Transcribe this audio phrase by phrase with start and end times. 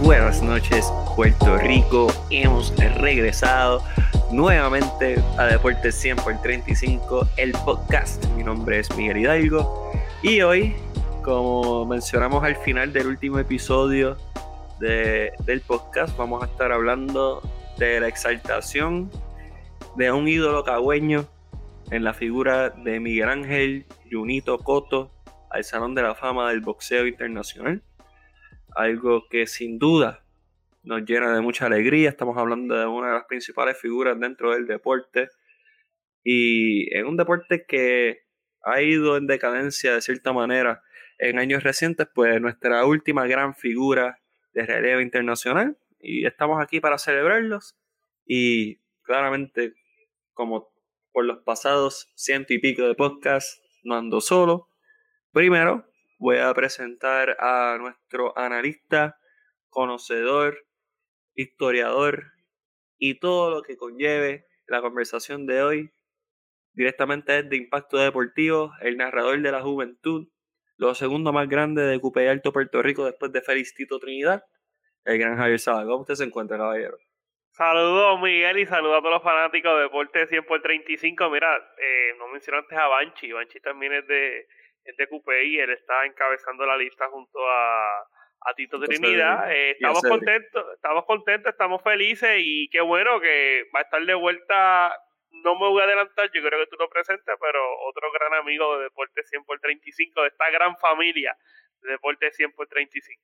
[0.00, 0.86] buenas noches,
[1.16, 2.06] Puerto Rico.
[2.30, 3.82] Hemos regresado
[4.30, 8.24] nuevamente a Deportes 100 por 35, el podcast.
[8.36, 9.90] Mi nombre es Miguel Hidalgo
[10.22, 10.76] y hoy,
[11.24, 14.16] como mencionamos al final del último episodio
[14.78, 17.42] del podcast, vamos a estar hablando
[17.78, 19.10] de la exaltación
[19.96, 21.26] de un ídolo cagüeño
[21.90, 25.10] en la figura de Miguel Ángel Junito Coto
[25.50, 27.82] al Salón de la Fama del Boxeo Internacional
[28.78, 30.24] algo que sin duda
[30.84, 32.08] nos llena de mucha alegría.
[32.08, 35.28] Estamos hablando de una de las principales figuras dentro del deporte
[36.22, 38.20] y en un deporte que
[38.62, 40.82] ha ido en decadencia de cierta manera
[41.18, 44.20] en años recientes, pues nuestra última gran figura
[44.52, 47.76] de relevo internacional y estamos aquí para celebrarlos
[48.24, 49.74] y claramente
[50.34, 50.72] como
[51.10, 54.68] por los pasados ciento y pico de podcasts no ando solo.
[55.32, 55.87] Primero,
[56.18, 59.18] voy a presentar a nuestro analista,
[59.70, 60.66] conocedor,
[61.34, 62.32] historiador
[62.98, 65.90] y todo lo que conlleve la conversación de hoy.
[66.72, 70.28] Directamente es de Impacto Deportivo, el narrador de la juventud,
[70.76, 74.44] lo segundo más grande de Cupe Alto, Puerto Rico, después de Félix Tito Trinidad,
[75.04, 75.84] el gran Javier Saba.
[75.84, 76.98] ¿Cómo usted se encuentra, caballero?
[77.50, 81.30] Saludos, Miguel, y saludos a todos los fanáticos de Deporte 100 por 35.
[81.30, 83.32] Mira, eh, no mencionaste a Banchi.
[83.32, 84.46] Banchi también es de,
[84.88, 89.52] es de y él está encabezando la lista junto a, a Tito Trinidad.
[89.52, 94.14] Eh, estamos contentos, estamos contentos, estamos felices y qué bueno que va a estar de
[94.14, 94.94] vuelta.
[95.30, 98.78] No me voy a adelantar, yo creo que tú lo presentes, pero otro gran amigo
[98.78, 101.36] de Deporte 100 por 35, de esta gran familia
[101.82, 103.22] de Deporte 100 por 35.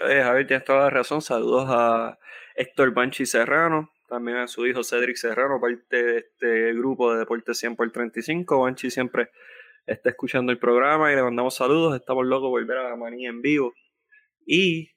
[0.00, 1.20] Eh, Javier, tienes toda la razón.
[1.20, 2.18] Saludos a
[2.54, 7.52] Héctor Banchi Serrano, también a su hijo Cedric Serrano, parte de este grupo de Deporte
[7.52, 8.62] 100 por 35.
[8.62, 9.30] Banchi siempre
[9.86, 11.96] está escuchando el programa y le mandamos saludos.
[11.96, 13.72] Estamos locos de volver a la manía en vivo.
[14.46, 14.90] Y.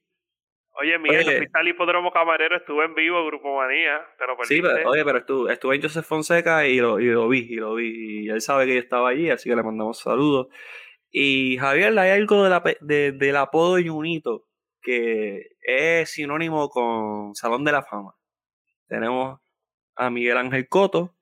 [0.79, 5.03] Oye, Miguel, el Hospital Hipódromo Camarero estuvo en vivo, Grupo Manía, pero Sí, pero, oye,
[5.03, 8.25] pero estuve, estuve en Joseph Fonseca y lo, y lo vi, y lo vi.
[8.25, 10.49] Y él sabe que yo estaba allí, así que le mandamos saludos.
[11.09, 14.47] Y Javier, hay algo de la, de, del apodo Junito
[14.87, 18.15] que es sinónimo con Salón de la Fama.
[18.87, 19.41] Tenemos
[19.97, 21.13] a Miguel Ángel Coto,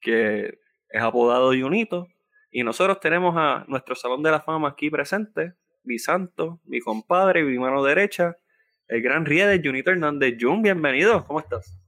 [0.00, 0.54] que
[0.88, 2.08] es apodado Junito,
[2.52, 5.54] y nosotros tenemos a nuestro Salón de la Fama aquí presente,
[5.84, 8.36] mi santo, mi compadre, mi mano derecha,
[8.88, 10.34] el gran de Junito Hernández.
[10.38, 11.78] Jun, bienvenido, ¿cómo estás?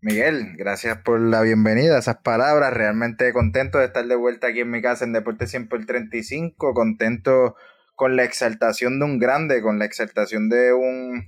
[0.00, 2.72] Miguel, gracias por la bienvenida, esas palabras.
[2.72, 6.72] Realmente contento de estar de vuelta aquí en mi casa en Deporte 100 por 35.
[6.72, 7.56] Contento
[7.94, 11.26] con la exaltación de un grande, con la exaltación de un,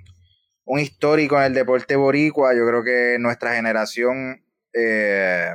[0.64, 2.54] un histórico en el deporte boricua.
[2.54, 5.50] Yo creo que nuestra generación eh,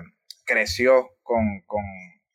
[0.45, 1.81] creció con, con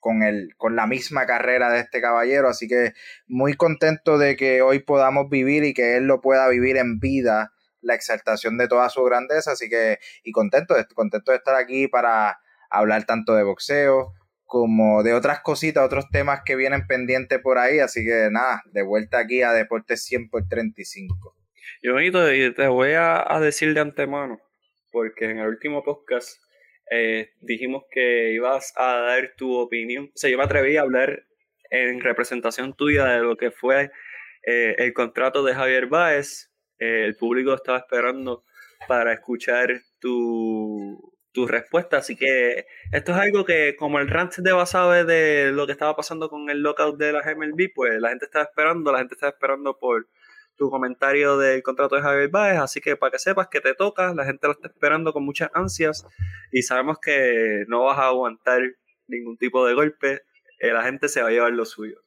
[0.02, 2.48] con, el, con la misma carrera de este caballero.
[2.48, 2.92] Así que
[3.28, 7.52] muy contento de que hoy podamos vivir y que él lo pueda vivir en vida,
[7.80, 9.52] la exaltación de toda su grandeza.
[9.52, 14.12] Así que, y contento, contento de estar aquí para hablar tanto de boxeo
[14.44, 17.78] como de otras cositas, otros temas que vienen pendientes por ahí.
[17.78, 21.36] Así que nada, de vuelta aquí a Deportes 100 por 35.
[21.80, 21.94] Yo,
[22.54, 24.40] te voy a decir de antemano,
[24.90, 26.41] porque en el último podcast
[26.94, 30.10] eh, dijimos que ibas a dar tu opinión.
[30.14, 31.24] O sea, yo me atreví a hablar
[31.70, 33.90] en representación tuya de lo que fue
[34.42, 36.52] eh, el contrato de Javier Báez.
[36.78, 38.44] Eh, el público estaba esperando
[38.86, 39.70] para escuchar
[40.00, 41.96] tu, tu respuesta.
[41.96, 45.96] Así que esto es algo que, como el rant de Basabe de lo que estaba
[45.96, 49.30] pasando con el lockout de la MLB, pues la gente estaba esperando, la gente estaba
[49.30, 50.08] esperando por
[50.56, 54.14] tu comentario del contrato de Javier Báez, así que para que sepas que te toca,
[54.14, 56.06] la gente lo está esperando con muchas ansias
[56.50, 58.62] y sabemos que no vas a aguantar
[59.06, 60.22] ningún tipo de golpe,
[60.58, 61.98] eh, la gente se va a llevar lo suyo.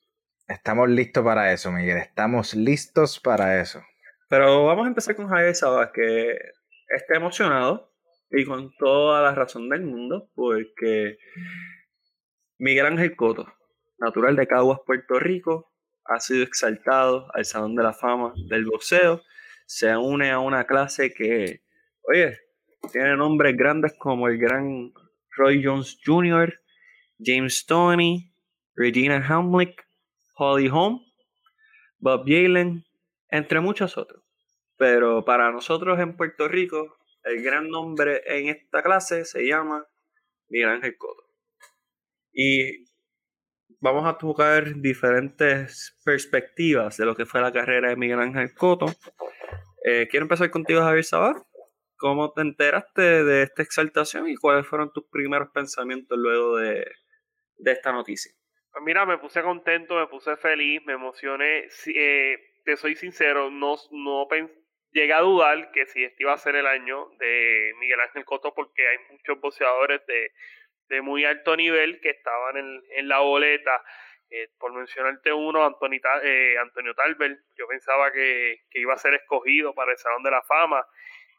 [0.47, 3.81] Estamos listos para eso, Miguel, estamos listos para eso.
[4.29, 6.37] Pero vamos a empezar con Javier Sabas, que
[6.89, 7.91] está emocionado
[8.29, 11.17] y con toda la razón del mundo, porque
[12.57, 13.51] Miguel Ángel Coto,
[13.97, 15.71] natural de Caguas, Puerto Rico,
[16.05, 19.23] ha sido exaltado al Salón de la Fama del boxeo.
[19.65, 21.61] Se une a una clase que,
[22.03, 22.37] oye,
[22.91, 24.93] tiene nombres grandes como el gran
[25.35, 26.53] Roy Jones Jr.,
[27.19, 28.31] James Tony,
[28.75, 29.87] Regina Hamlick,
[30.35, 30.99] Holly Holm,
[31.97, 32.85] Bob Yalen,
[33.29, 34.23] entre muchos otros.
[34.77, 39.87] Pero para nosotros en Puerto Rico, el gran nombre en esta clase se llama
[40.49, 41.23] Miguel Ángel Cotto.
[42.33, 42.85] Y
[43.79, 48.87] vamos a tocar diferentes perspectivas de lo que fue la carrera de Miguel Ángel Coto.
[49.83, 51.35] Eh, quiero empezar contigo, Javier Sabar.
[51.97, 56.85] ¿Cómo te enteraste de esta exaltación y cuáles fueron tus primeros pensamientos luego de,
[57.63, 58.31] esta noticia?
[58.71, 61.67] Pues mira, me puse contento, me puse feliz, me emocioné.
[61.87, 64.27] Eh, te soy sincero, no, no
[64.91, 68.53] llegué a dudar que si este iba a ser el año de Miguel Ángel Coto
[68.53, 70.31] porque hay muchos boxeadores de,
[70.89, 73.81] de muy alto nivel que estaban en, en la boleta.
[74.29, 79.13] Eh, por mencionarte uno, Antonio, eh, Antonio Talbert, yo pensaba que, que, iba a ser
[79.13, 80.83] escogido para el Salón de la Fama.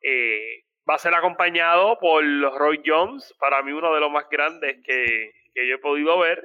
[0.03, 2.25] Eh, va a ser acompañado por
[2.57, 6.43] Roy Jones, para mí uno de los más grandes que, que yo he podido ver.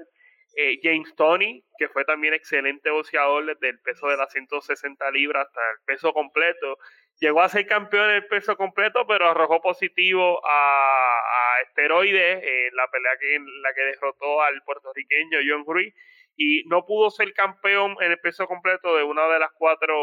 [0.55, 5.47] Eh, James Tony, que fue también excelente boxeador desde el peso de las 160 libras
[5.47, 6.77] hasta el peso completo.
[7.21, 12.87] Llegó a ser campeón en el peso completo, pero arrojó positivo a, esteroides en la
[12.91, 15.93] pelea que, en la que derrotó al puertorriqueño John Ruiz
[16.35, 19.95] y no pudo ser campeón en el peso completo de una de las cuatro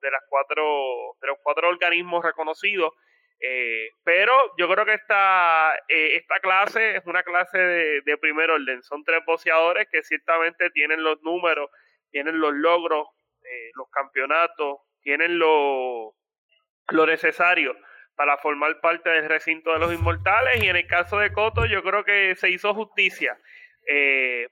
[0.00, 0.64] de las cuatro
[1.20, 2.92] de los cuatro organismos reconocidos
[3.40, 8.50] eh, pero yo creo que esta, eh, esta clase es una clase de, de, primer
[8.50, 8.82] orden.
[8.82, 11.70] Son tres boxeadores que ciertamente tienen los números,
[12.10, 13.08] tienen los logros,
[13.42, 16.14] eh, los campeonatos, tienen lo,
[16.88, 17.76] lo necesario
[18.16, 20.62] para formar parte del recinto de los inmortales.
[20.62, 23.38] Y en el caso de Coto, yo creo que se hizo justicia.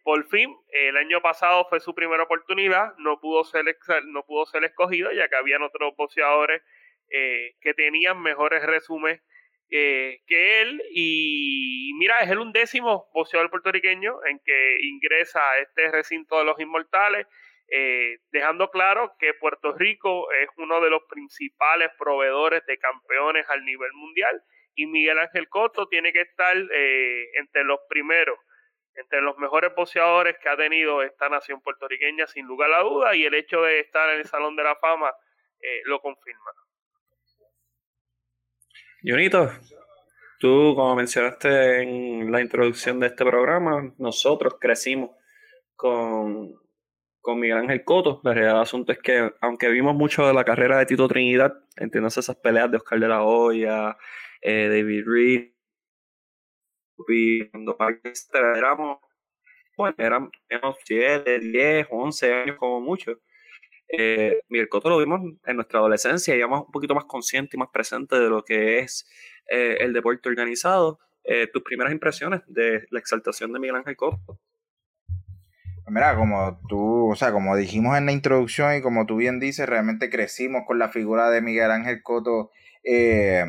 [0.02, 3.64] por fin, el año pasado fue su primera oportunidad, no pudo ser,
[4.06, 6.62] no pudo ser escogido, ya que habían otros boxeadores
[7.10, 9.22] eh, que tenían mejores resúmenes
[9.70, 10.82] eh, que él.
[10.92, 16.60] Y mira, es el undécimo boxeador puertorriqueño en que ingresa a este recinto de los
[16.60, 17.26] inmortales,
[17.70, 23.64] eh, dejando claro que Puerto Rico es uno de los principales proveedores de campeones al
[23.64, 24.42] nivel mundial.
[24.74, 28.38] Y Miguel Ángel Coto tiene que estar entre los primeros
[28.94, 33.24] entre los mejores boxeadores que ha tenido esta nación puertorriqueña, sin lugar a duda, y
[33.24, 35.12] el hecho de estar en el Salón de la Fama
[35.84, 36.50] lo confirma.
[39.00, 39.52] Junito,
[40.40, 45.10] tú como mencionaste en la introducción de este programa, nosotros crecimos
[45.76, 46.52] con,
[47.28, 48.22] con Miguel Ángel Coto.
[48.24, 51.52] La realidad del asunto es que, aunque vimos mucho de la carrera de Tito Trinidad,
[51.76, 53.98] entiendes esas peleas de Oscar de la Hoya,
[54.40, 55.52] eh, David Reed,
[57.50, 57.76] cuando
[58.56, 59.00] éramos,
[59.76, 63.20] bueno, éramos 7, 10, 11 años como mucho
[63.90, 67.58] eh, Miguel Cotto lo vimos en nuestra adolescencia, y íbamos un poquito más consciente y
[67.58, 69.06] más presente de lo que es
[69.50, 70.98] eh, el deporte organizado.
[71.24, 74.40] Eh, tus primeras impresiones de la exaltación de Miguel Ángel Cotto.
[75.90, 79.66] Mira, como tú, o sea, como dijimos en la introducción y como tú bien dices,
[79.68, 82.50] realmente crecimos con la figura de Miguel Ángel Cotto
[82.84, 83.44] eh,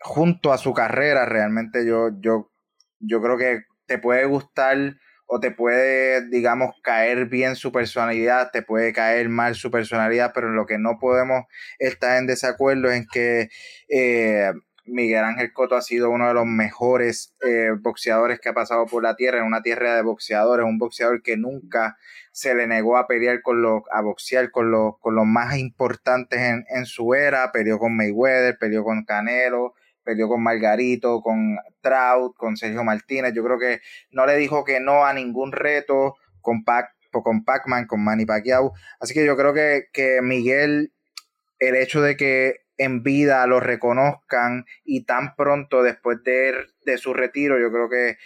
[0.00, 1.24] junto a su carrera.
[1.24, 2.50] Realmente yo, yo,
[2.98, 4.96] yo creo que te puede gustar
[5.26, 10.48] o te puede, digamos, caer bien su personalidad, te puede caer mal su personalidad, pero
[10.48, 11.44] en lo que no podemos
[11.78, 13.48] estar en desacuerdo es que
[13.88, 14.52] eh,
[14.86, 19.02] Miguel Ángel Coto ha sido uno de los mejores eh, boxeadores que ha pasado por
[19.02, 21.96] la tierra, en una tierra de boxeadores, un boxeador que nunca
[22.32, 26.40] se le negó a pelear con los, a boxear con los, con los más importantes
[26.40, 29.74] en, en su era, peleó con Mayweather, peleó con Canelo,
[30.04, 33.32] peleó con Margarito, con Trout, con Sergio Martínez.
[33.34, 33.80] Yo creo que
[34.10, 38.72] no le dijo que no a ningún reto con Pac, con Pac-Man, con Manny Pacquiao.
[39.00, 40.92] Así que yo creo que, que Miguel,
[41.58, 46.54] el hecho de que en vida lo reconozcan y tan pronto después de,
[46.84, 48.16] de su retiro, yo creo que,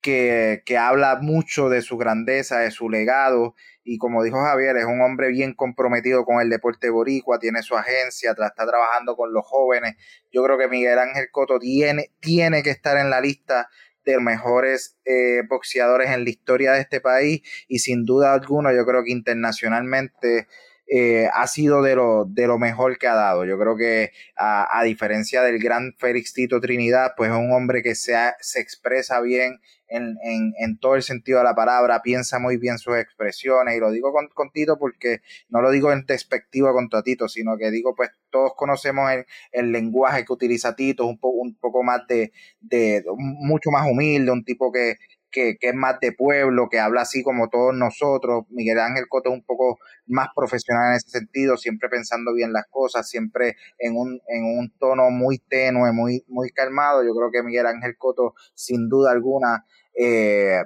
[0.00, 3.54] que, que, habla mucho de su grandeza, de su legado
[3.90, 7.74] y como dijo Javier, es un hombre bien comprometido con el deporte boricua, tiene su
[7.74, 9.94] agencia, está trabajando con los jóvenes.
[10.30, 13.70] Yo creo que Miguel Ángel Coto tiene, tiene que estar en la lista
[14.04, 18.84] de mejores eh, boxeadores en la historia de este país y sin duda alguna yo
[18.84, 20.48] creo que internacionalmente
[20.90, 23.44] eh, ha sido de lo, de lo mejor que ha dado.
[23.44, 27.82] Yo creo que a, a diferencia del gran Félix Tito Trinidad, pues es un hombre
[27.82, 32.38] que se, se expresa bien en, en, en, todo el sentido de la palabra, piensa
[32.38, 36.04] muy bien sus expresiones, y lo digo con, con Tito porque no lo digo en
[36.06, 41.06] despectiva contra Tito, sino que digo, pues todos conocemos el, el lenguaje que utiliza Tito,
[41.06, 44.98] un, po, un poco más de, de, mucho más humilde, un tipo que,
[45.30, 48.44] que, que, es más de pueblo, que habla así como todos nosotros.
[48.50, 52.66] Miguel Ángel Coto es un poco más profesional en ese sentido, siempre pensando bien las
[52.70, 57.04] cosas, siempre en un, en un tono muy tenue, muy, muy calmado.
[57.04, 59.64] Yo creo que Miguel Ángel Coto, sin duda alguna,
[59.98, 60.62] eh,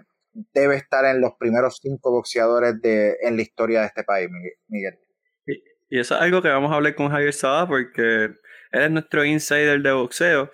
[0.55, 4.29] debe estar en los primeros cinco boxeadores de, en la historia de este país,
[4.69, 4.99] Miguel.
[5.47, 8.25] Y, y eso es algo que vamos a hablar con Javier Sada porque
[8.73, 10.51] él es nuestro insider de boxeo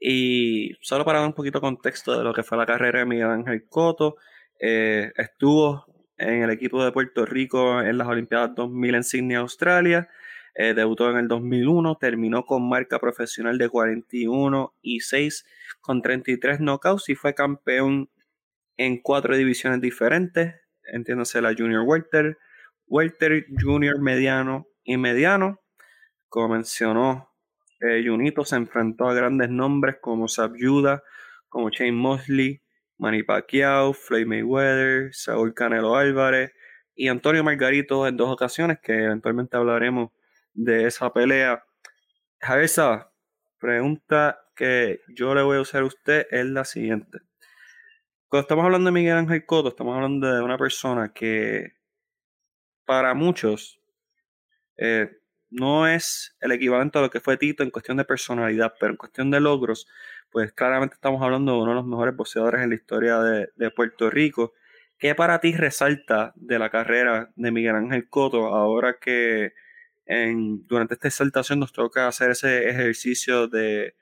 [0.00, 3.06] y solo para dar un poquito de contexto de lo que fue la carrera de
[3.06, 4.16] Miguel Ángel Coto,
[4.60, 5.86] eh, estuvo
[6.16, 10.08] en el equipo de Puerto Rico en las Olimpiadas 2000 en Sydney, Australia.
[10.54, 15.46] Eh, debutó en el 2001, terminó con marca profesional de 41 y 6
[15.80, 18.10] con 33 knockouts y fue campeón
[18.76, 22.38] en cuatro divisiones diferentes, entiéndase la Junior Welter,
[22.86, 25.60] Welter, Junior, Mediano y Mediano.
[26.28, 27.30] como mencionó,
[27.80, 31.02] eh, Junito se enfrentó a grandes nombres como Sabyuda,
[31.48, 32.62] como Shane Mosley,
[32.98, 36.52] Manny Pacquiao, Floyd Mayweather, Saúl Canelo Álvarez
[36.94, 40.10] y Antonio Margarito en dos ocasiones, que eventualmente hablaremos
[40.52, 41.64] de esa pelea.
[42.40, 42.70] Javier
[43.58, 47.18] pregunta que yo le voy a hacer a usted es la siguiente.
[48.28, 51.72] Cuando estamos hablando de Miguel Ángel Cotto, estamos hablando de una persona que
[52.84, 53.80] para muchos
[54.76, 55.10] eh,
[55.50, 58.96] no es el equivalente a lo que fue Tito en cuestión de personalidad, pero en
[58.96, 59.86] cuestión de logros,
[60.30, 64.10] pues claramente estamos hablando de uno de los mejores boxeadores en la historia de, Puerto
[64.10, 64.52] Rico.
[64.98, 69.52] ¿Qué para ti resalta de la carrera de Miguel Ángel Cotto ahora que
[70.06, 73.94] en, durante esta exaltación nos toca hacer ese ejercicio de,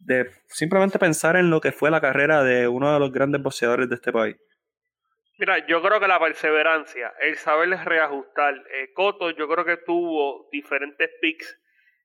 [0.00, 3.88] de simplemente pensar en lo que fue la carrera de uno de los grandes boxeadores
[3.88, 4.36] de este país?
[5.36, 8.54] Mira, yo creo que la perseverancia, el saberles reajustar.
[8.54, 11.60] Eh, Coto, yo creo que tuvo diferentes picks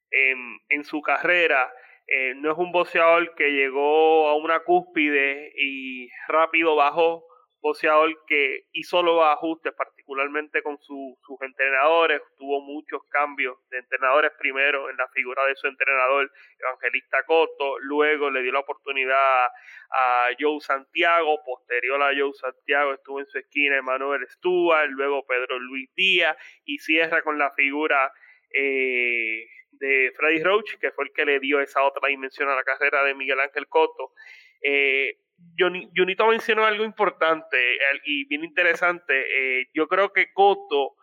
[0.09, 1.71] en, en su carrera.
[2.07, 7.23] Eh, no es un boxeador que llegó a una cúspide y rápido bajó
[7.61, 9.73] boxeador que hizo los ajustes,
[10.09, 15.67] particularmente con sus entrenadores, tuvo muchos cambios de entrenadores primero en la figura de su
[15.67, 19.45] entrenador Evangelista Coto, luego le dio la oportunidad
[19.91, 25.59] a Joe Santiago, posterior a Joe Santiago estuvo en su esquina Emanuel Stuart, luego Pedro
[25.59, 26.35] Luis Díaz
[26.65, 28.11] y cierra con la figura
[28.51, 32.63] eh, de Freddy Roach, que fue el que le dio esa otra dimensión a la
[32.63, 34.13] carrera de Miguel Ángel Coto.
[34.61, 35.19] Eh,
[35.57, 37.57] Junito mencionó algo importante
[38.05, 39.61] y bien interesante.
[39.61, 40.95] Eh, yo creo que Coto,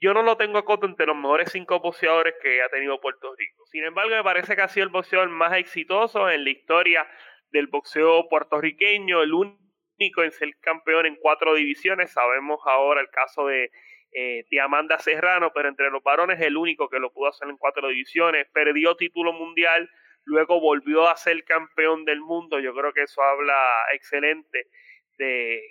[0.00, 3.34] yo no lo tengo a Coto entre los mejores cinco boxeadores que ha tenido Puerto
[3.36, 3.64] Rico.
[3.66, 7.06] Sin embargo, me parece que ha sido el boxeador más exitoso en la historia
[7.50, 12.12] del boxeo puertorriqueño, el único en ser campeón en cuatro divisiones.
[12.12, 13.70] Sabemos ahora el caso de,
[14.12, 17.58] eh, de Amanda Serrano, pero entre los varones el único que lo pudo hacer en
[17.58, 18.46] cuatro divisiones.
[18.52, 19.88] Perdió título mundial
[20.24, 22.60] luego volvió a ser campeón del mundo.
[22.60, 23.60] Yo creo que eso habla
[23.92, 24.66] excelente
[25.18, 25.62] de,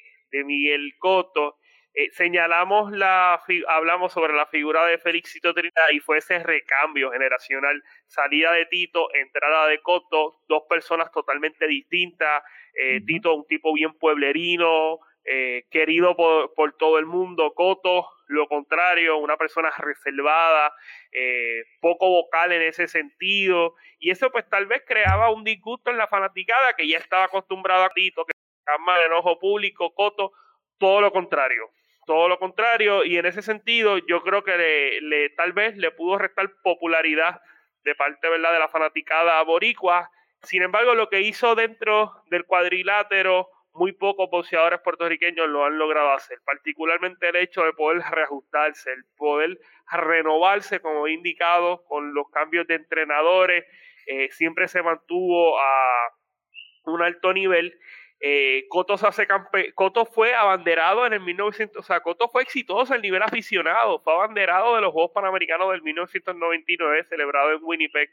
[0.45, 1.57] Miguel Coto.
[1.95, 7.83] Eh, señalamos la hablamos sobre la figura de Felixito Trinidad y fue ese recambio generacional,
[8.07, 12.41] salida de Tito, entrada de Coto, dos personas totalmente distintas,
[12.73, 19.17] eh, Tito un tipo bien pueblerino, eh, querido por, todo el mundo, Coto, lo contrario,
[19.17, 20.73] una persona reservada,
[21.11, 25.97] eh, poco vocal en ese sentido, y eso pues tal vez creaba un disgusto en
[25.97, 28.33] la fanaticada que ya estaba acostumbrada a Tito, que
[28.79, 30.33] más de enojo público, Coto,
[30.77, 31.69] todo lo contrario,
[32.05, 35.91] todo lo contrario, y en ese sentido yo creo que le, le tal vez le
[35.91, 37.41] pudo restar popularidad
[37.83, 38.51] de parte ¿verdad?
[38.51, 40.09] de la fanaticada boricua,
[40.41, 46.11] sin embargo lo que hizo dentro del cuadrilátero muy pocos boxeadores puertorriqueños lo han logrado
[46.11, 49.59] hacer, particularmente el hecho de poder reajustarse, el poder
[49.91, 53.65] renovarse, como he indicado, con los cambios de entrenadores,
[54.05, 56.09] eh, siempre se mantuvo a
[56.85, 57.77] un alto nivel.
[58.25, 62.93] Eh, Coto, hace campe Coto fue abanderado en el 1900, o sea, Coto fue exitoso
[62.93, 68.09] a nivel aficionado, fue abanderado de los Juegos Panamericanos del 1999, celebrado en Winnipeg.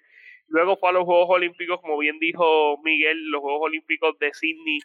[0.49, 4.81] Luego fue a los Juegos Olímpicos, como bien dijo Miguel, los Juegos Olímpicos de Sydney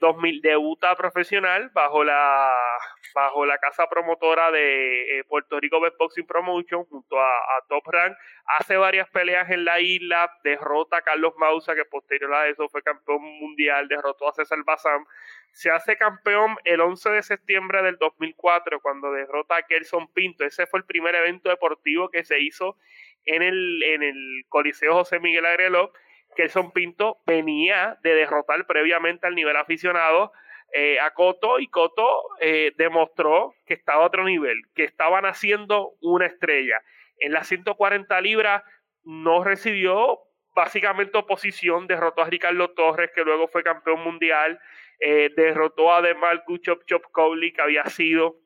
[0.00, 2.52] 2000 eh, debuta profesional bajo la
[3.14, 8.16] bajo la casa promotora de eh, Puerto Rico Best Boxing Promotion junto a, Top Rank.
[8.58, 12.82] Hace varias peleas en la isla derrota a Carlos Mausa que posterior a eso fue
[12.82, 15.04] campeón mundial derrotó a César Bazán.
[15.52, 20.44] Se hace campeón el 11 de septiembre del 2004 cuando derrota a Kelson Pinto.
[20.44, 22.76] Ese fue el primer evento deportivo que se hizo
[23.24, 25.92] en el en el Coliseo José Miguel Agreló
[26.36, 30.32] Kelson Pinto venía de derrotar previamente al nivel aficionado
[30.72, 32.06] eh, a Coto y Coto
[32.40, 36.82] eh, demostró que estaba a otro nivel, que estaban haciendo una estrella.
[37.18, 38.62] En las 140 libras
[39.04, 40.20] no recibió
[40.54, 44.58] básicamente oposición, derrotó a Ricardo Torres, que luego fue campeón mundial,
[45.00, 48.36] eh, derrotó a Demarcus Chop Chop Cowley, que había sido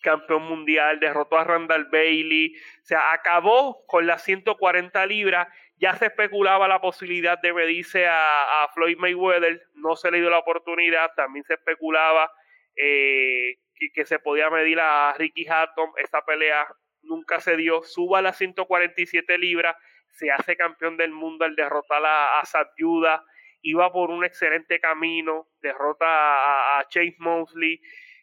[0.00, 5.48] campeón mundial, derrotó a Randall Bailey, o sea, acabó con las 140 libras
[5.80, 10.38] ya se especulaba la posibilidad de medirse a, Floyd Mayweather, no se le dio la
[10.38, 12.30] oportunidad, también se especulaba
[12.76, 13.56] eh,
[13.94, 16.68] que, se podía medir a Ricky Hatton, esa pelea
[17.02, 19.74] nunca se dio, suba a las 147 libras,
[20.10, 23.24] se hace campeón del mundo al derrotar a, a Satyuda,
[23.62, 27.80] iba por un excelente camino, derrota a Chase Mosley,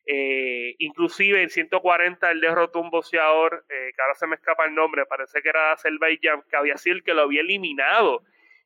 [0.09, 4.73] eh, inclusive en 140 él derrotó un boxeador, eh, que ahora se me escapa el
[4.73, 8.23] nombre, parece que era Azerbaijan, que había sido el que lo había eliminado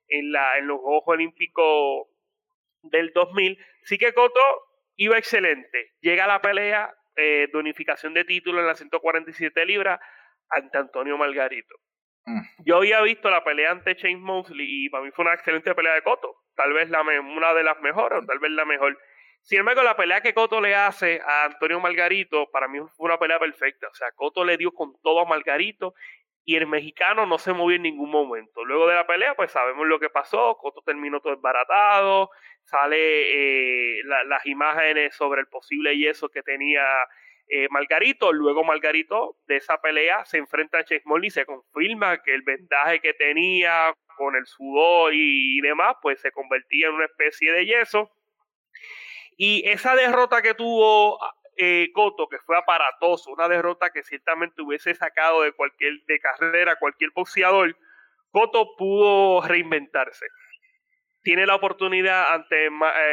[0.07, 2.07] en, la, en los Juegos Olímpicos
[2.83, 3.57] del 2000.
[3.83, 4.39] Sí que Coto
[4.97, 5.93] iba excelente.
[6.01, 9.99] Llega a la pelea eh, de unificación de título en las 147 libras
[10.47, 11.73] ante Antonio Margarito.
[12.25, 12.41] Mm.
[12.65, 15.95] Yo había visto la pelea ante Shane Mosley y para mí fue una excelente pelea
[15.95, 16.35] de Cotto.
[16.55, 18.95] Tal vez la una de las mejores, o tal vez la mejor.
[19.41, 23.17] Sin embargo, la pelea que Cotto le hace a Antonio Margarito, para mí fue una
[23.17, 23.87] pelea perfecta.
[23.87, 25.93] O sea, Cotto le dio con todo a Margarito
[26.43, 28.65] y el mexicano no se movió en ningún momento.
[28.65, 30.57] Luego de la pelea, pues sabemos lo que pasó.
[30.57, 32.29] Cotto terminó todo desbaratado.
[32.63, 36.83] Sale eh, las imágenes sobre el posible yeso que tenía
[37.47, 38.31] eh, Margarito.
[38.31, 42.99] Luego Margarito de esa pelea se enfrenta a Chase y se confirma que el vendaje
[43.01, 48.09] que tenía con el sudor y, demás, pues se convertía en una especie de yeso.
[49.43, 51.17] Y esa derrota que tuvo
[51.57, 56.75] eh, Coto, que fue aparatoso, una derrota que ciertamente hubiese sacado de cualquier de carrera
[56.75, 57.75] cualquier boxeador,
[58.29, 60.27] Coto pudo reinventarse.
[61.23, 62.69] Tiene la oportunidad ante eh,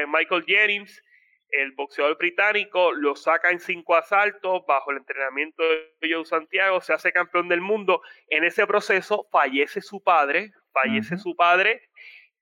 [0.07, 1.03] Michael Jennings,
[1.49, 6.93] el boxeador británico lo saca en cinco asaltos bajo el entrenamiento de Joe Santiago, se
[6.93, 8.03] hace campeón del mundo.
[8.29, 11.89] En ese proceso fallece su padre, fallece su padre.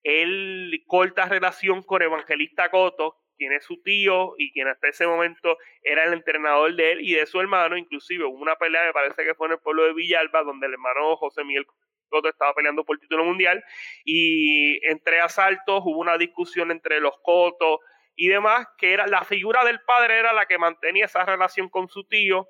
[0.03, 5.57] Él corta relación con Evangelista Coto, quien es su tío y quien hasta ese momento
[5.83, 7.77] era el entrenador de él y de su hermano.
[7.77, 10.75] Inclusive hubo una pelea, me parece que fue en el pueblo de Villalba, donde el
[10.75, 11.67] hermano José Miguel
[12.09, 13.63] Coto estaba peleando por el título mundial.
[14.05, 17.81] Y entre asaltos hubo una discusión entre los Cotos
[18.15, 21.89] y demás, que era la figura del padre era la que mantenía esa relación con
[21.89, 22.49] su tío.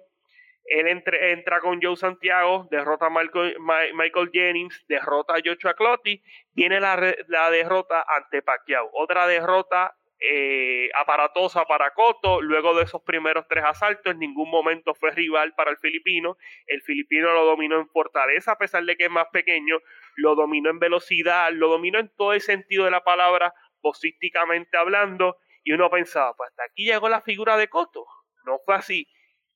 [0.69, 6.21] Él entra con Joe Santiago, derrota a Michael, Jennings, derrota a Joshua Clotti,
[6.52, 8.90] viene la, la derrota ante Pacquiao.
[8.93, 12.40] Otra derrota eh, aparatosa para Cotto.
[12.40, 16.37] Luego de esos primeros tres asaltos, en ningún momento fue rival para el filipino.
[16.66, 19.79] El filipino lo dominó en fortaleza, a pesar de que es más pequeño,
[20.16, 25.38] lo dominó en velocidad, lo dominó en todo el sentido de la palabra, posísticamente hablando
[25.66, 28.07] y uno pensaba, pues hasta aquí llegó la figura de Coto.
[28.44, 29.09] No fue así.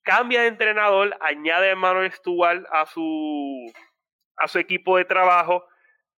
[0.03, 3.71] Cambia de entrenador, añade a Manuel Stuart a su,
[4.35, 5.65] a su equipo de trabajo,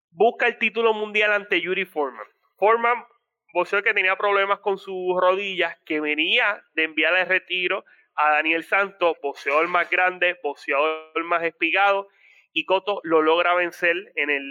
[0.09, 2.25] busca el título mundial ante Yuri Foreman.
[2.57, 3.05] Foreman,
[3.53, 7.85] boxeador que tenía problemas con sus rodillas, que venía de enviar el retiro
[8.15, 12.09] a Daniel Santos, boxeador más grande, boxeador más espigado,
[12.51, 14.41] y Coto lo logra vencer en el,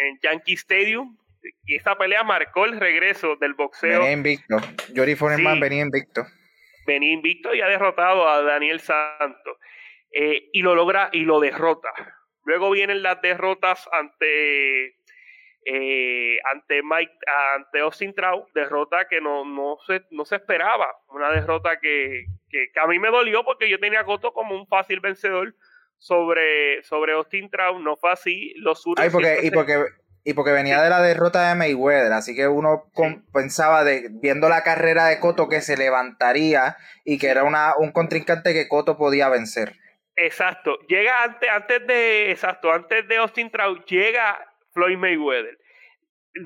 [0.00, 1.16] en el Yankee Stadium,
[1.64, 3.98] y esta pelea marcó el regreso del boxeo.
[4.00, 4.56] Venía invicto.
[4.94, 6.22] Jory Foreman venía invicto.
[6.86, 9.56] Venía invicto y ha derrotado a Daniel Santos.
[10.12, 11.88] Eh, y lo logra y lo derrota.
[12.44, 14.96] Luego vienen las derrotas ante
[15.64, 17.12] eh, ante Mike,
[17.54, 20.86] ante Austin Trout, derrota que no, no, se, no se esperaba.
[21.08, 24.66] Una derrota que, que, a mí me dolió porque yo tenía a Coto como un
[24.66, 25.54] fácil vencedor
[25.98, 27.80] sobre, sobre Austin Trout.
[27.80, 28.54] No fue así.
[28.56, 29.84] Los Ay, porque, y porque
[30.24, 32.84] y porque venía de la derrota de Mayweather, así que uno
[33.32, 37.90] pensaba de, viendo la carrera de Cotto, que se levantaría y que era una, un
[37.90, 39.74] contrincante que Cotto podía vencer.
[40.14, 40.78] Exacto.
[40.86, 45.58] Llega antes, antes de, exacto, antes de Austin Trout, llega Floyd Mayweather.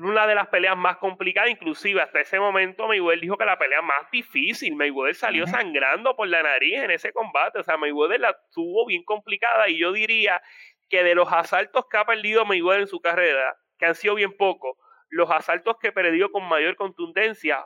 [0.01, 3.81] Una de las peleas más complicadas, inclusive hasta ese momento Mayweather dijo que la pelea
[3.81, 4.75] más difícil.
[4.75, 7.59] Mayweather salió sangrando por la nariz en ese combate.
[7.59, 10.41] O sea, Mayweather la tuvo bien complicada y yo diría
[10.89, 14.35] que de los asaltos que ha perdido Mayweather en su carrera, que han sido bien
[14.35, 14.77] pocos,
[15.09, 17.65] los asaltos que perdió con mayor contundencia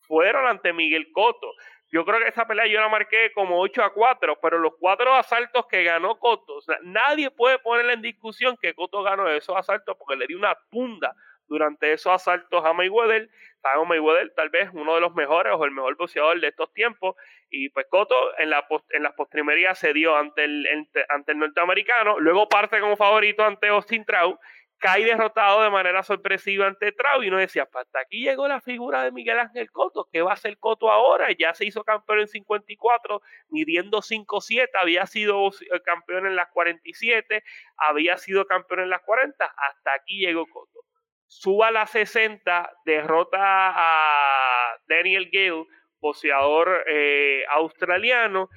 [0.00, 1.52] fueron ante Miguel Cotto.
[1.92, 5.12] Yo creo que esa pelea yo la marqué como 8 a 4, pero los cuatro
[5.14, 10.16] asaltos que ganó Cotto, nadie puede ponerle en discusión que Cotto ganó esos asaltos porque
[10.16, 11.14] le dio una tunda
[11.48, 13.28] durante esos asaltos a Mayweather.
[13.60, 17.16] Sabemos Mayweather tal vez uno de los mejores o el mejor boxeador de estos tiempos.
[17.50, 20.66] Y pues Cotto en, la en las postrimerías se dio ante el,
[21.08, 22.20] ante el norteamericano.
[22.20, 24.38] Luego parte como favorito ante Austin Trout
[24.80, 29.04] cae derrotado de manera sorpresiva ante Trau y uno decía, hasta aquí llegó la figura
[29.04, 31.28] de Miguel Ángel Coto, ¿qué va a hacer Coto ahora?
[31.38, 37.44] Ya se hizo campeón en 54, midiendo 5-7, había sido eh, campeón en las 47,
[37.76, 40.80] había sido campeón en las 40, hasta aquí llegó Coto.
[41.26, 45.66] Suba a las 60, derrota a Daniel Gale,
[46.00, 48.48] boxeador eh, australiano,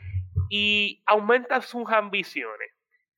[0.49, 2.72] y aumenta sus ambiciones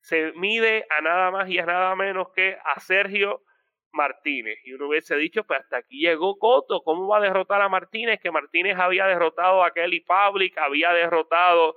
[0.06, 3.42] se mide a nada más y a nada menos que a Sergio
[3.90, 4.56] Martínez.
[4.64, 8.20] Y uno hubiese dicho, pues hasta aquí llegó Coto, ¿cómo va a derrotar a Martínez?
[8.22, 11.74] Que Martínez había derrotado a Kelly Public, había derrotado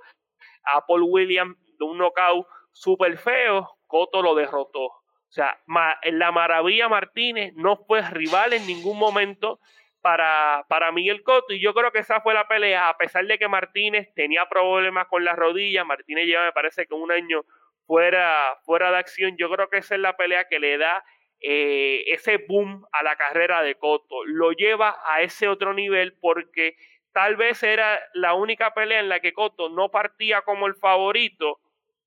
[0.62, 4.84] a Paul Williams de un knockout súper feo, Coto lo derrotó.
[4.84, 5.58] O sea,
[6.04, 9.58] la maravilla Martínez no fue rival en ningún momento
[10.00, 13.38] para, para Miguel Coto y yo creo que esa fue la pelea, a pesar de
[13.38, 17.42] que Martínez tenía problemas con las rodillas, Martínez lleva me parece que un año
[17.90, 19.36] fuera, fuera de acción.
[19.36, 21.04] Yo creo que esa es la pelea que le da
[21.40, 24.24] eh, ese boom a la carrera de Cotto.
[24.26, 26.76] Lo lleva a ese otro nivel porque
[27.12, 31.58] tal vez era la única pelea en la que Cotto no partía como el favorito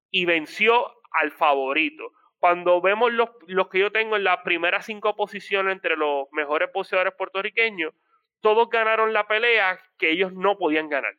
[0.09, 2.13] y venció al favorito.
[2.39, 6.69] cuando vemos los, los que yo tengo en las primeras cinco posiciones entre los mejores
[6.73, 7.93] boxeadores puertorriqueños,
[8.41, 11.13] todos ganaron la pelea que ellos no podían ganar.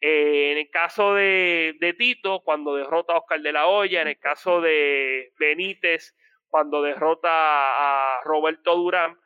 [0.00, 4.08] Eh, en el caso de, de, Tito, cuando derrota a Oscar de la Hoya, en
[4.08, 6.14] el caso de Benítez,
[6.48, 9.18] cuando derrota a Roberto Durán,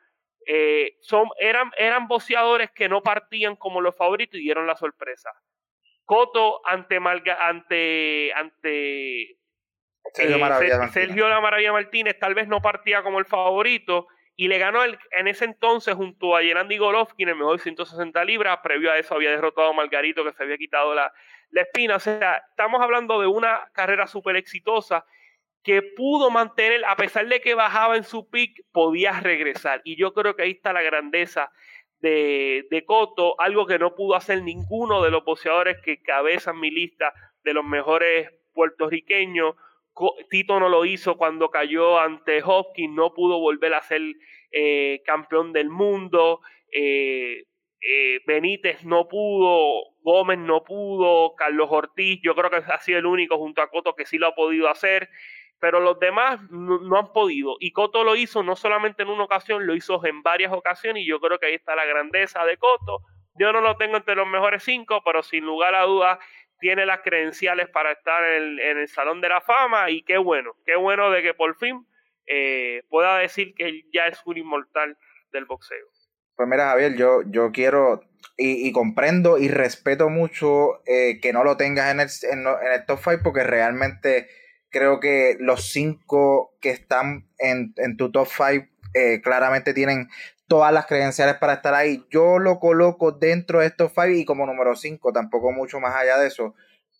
[0.45, 5.31] eh, son, eran, eran boxeadores que no partían como los favoritos y dieron la sorpresa.
[6.05, 9.37] Coto ante Malga, ante, ante
[10.13, 14.07] Sergio, eh, Sergio La Maravilla Martínez tal vez no partía como el favorito
[14.39, 18.59] y le ganó el, en ese entonces junto a Yerandi Golovkin el mejor 160 libras.
[18.63, 21.11] Previo a eso había derrotado a Margarito que se había quitado la,
[21.51, 21.97] espina.
[21.97, 25.05] O sea, estamos hablando de una carrera súper exitosa
[25.61, 29.81] que pudo mantener, a pesar de que bajaba en su pick, podía regresar.
[29.83, 31.51] Y yo creo que ahí está la grandeza
[31.99, 36.71] de, de Coto, algo que no pudo hacer ninguno de los boxeadores que cabezan mi
[36.71, 39.55] lista de los mejores puertorriqueños.
[40.29, 44.01] Tito no lo hizo cuando cayó ante Hopkins, no pudo volver a ser
[44.51, 46.41] eh, campeón del mundo.
[46.71, 47.43] Eh,
[47.81, 53.05] eh, Benítez no pudo, Gómez no pudo, Carlos Ortiz, yo creo que ha sido el
[53.05, 55.09] único junto a Coto que sí lo ha podido hacer
[55.59, 57.57] pero los demás no, han podido.
[57.59, 61.07] Y Coto lo hizo no solamente en una ocasión, lo hizo en varias ocasiones y
[61.07, 63.01] yo creo que ahí está la grandeza de Coto.
[63.35, 66.19] Yo no lo tengo entre los mejores cinco, pero sin lugar a dudas
[66.59, 70.75] tiene las credenciales para estar en el, Salón de la Fama y qué bueno, qué
[70.75, 71.85] bueno de que por fin
[72.27, 74.97] eh, pueda decir que ya es un inmortal
[75.31, 75.87] del boxeo.
[76.35, 78.01] Pues mira, Javier, yo, yo quiero
[78.37, 82.85] y, comprendo y respeto mucho eh, que no lo tengas en el, en, en el
[82.85, 84.27] top 5 porque realmente
[84.69, 90.09] creo que los cinco que están en, tu top five eh, claramente tienen
[90.49, 92.05] todas las credenciales para estar ahí.
[92.09, 96.17] Yo lo coloco dentro de estos five y como número cinco, tampoco mucho más allá
[96.17, 96.55] de eso,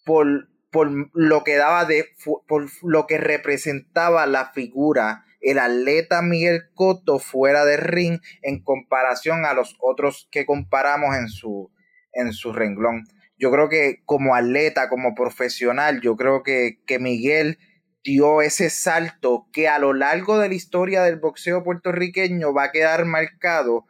[0.06, 2.06] por, por lo que daba de,
[2.48, 9.46] por lo que representaba la figura, el atleta Miguel Cotto fuera de ring en comparación
[9.46, 11.72] a los otros que comparamos en su,
[12.14, 13.04] en su renglón
[13.40, 17.58] yo creo que como atleta, como profesional, yo creo que, que Miguel
[18.04, 22.72] dio ese salto que a lo largo de la historia del boxeo puertorriqueño va a
[22.72, 23.86] quedar marcado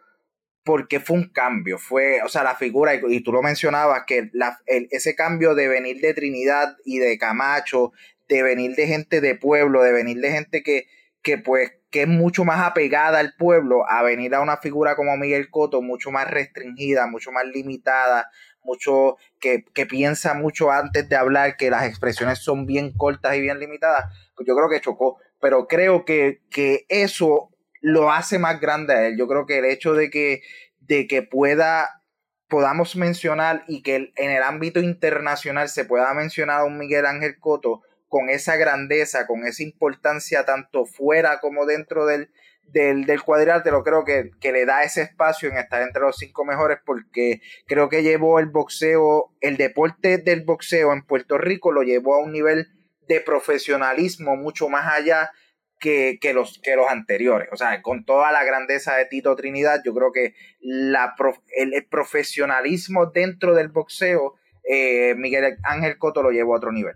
[0.64, 4.60] porque fue un cambio, fue, o sea, la figura, y, tú lo mencionabas, que la,
[4.68, 7.92] ese cambio de venir de Trinidad y de Camacho,
[8.28, 10.86] de venir de gente de pueblo, de venir de gente que,
[11.24, 15.18] que pues, que es mucho más apegada al pueblo, a venir a una figura como
[15.18, 18.30] Miguel Coto, mucho más restringida, mucho más limitada,
[18.64, 23.60] mucho, que, piensa mucho antes de hablar, que las expresiones son bien cortas y bien
[23.60, 25.18] limitadas, pues yo creo que chocó.
[25.42, 27.50] Pero creo que, que eso
[27.82, 29.18] lo hace más grande a él.
[29.18, 30.42] Yo creo que el hecho de que,
[30.80, 32.02] de que pueda,
[32.48, 37.40] podamos mencionar y que en el ámbito internacional se pueda mencionar a un Miguel Ángel
[37.40, 42.32] Coto con esa grandeza, con esa importancia tanto fuera como dentro del,
[42.72, 46.80] del, del cuadrilátero creo que, le da ese espacio en estar entre los cinco mejores
[46.86, 52.16] porque creo que llevó el boxeo, el deporte del boxeo en Puerto Rico lo llevó
[52.16, 52.68] a un nivel
[53.08, 55.32] de profesionalismo mucho más allá
[55.80, 57.50] que, los, que los anteriores.
[57.52, 61.16] O sea, con toda la grandeza de Tito Trinidad, yo creo que la,
[61.56, 64.36] el, profesionalismo dentro del boxeo,
[64.70, 66.96] eh, Miguel Ángel Coto lo llevó a otro nivel.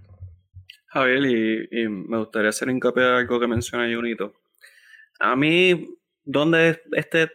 [0.88, 1.26] Javier,
[1.72, 4.34] y, me gustaría hacer hincapié en algo que menciona Junito
[5.20, 7.32] a mí, ¿dónde es este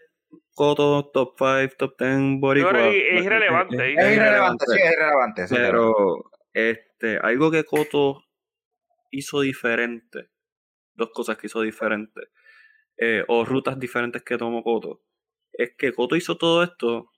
[0.55, 2.89] Coto top 5, top 10 Boricua?
[2.89, 3.77] es irrelevante.
[3.77, 5.47] Es, irrelevante, sí, es irrelevante.
[5.51, 8.25] pero este, algo que Coto
[9.11, 10.31] hizo diferente,
[10.95, 12.21] dos cosas que hizo diferente,
[12.97, 15.03] eh, o rutas diferentes que tomó Coto,
[15.53, 17.13] es que Coto hizo todo esto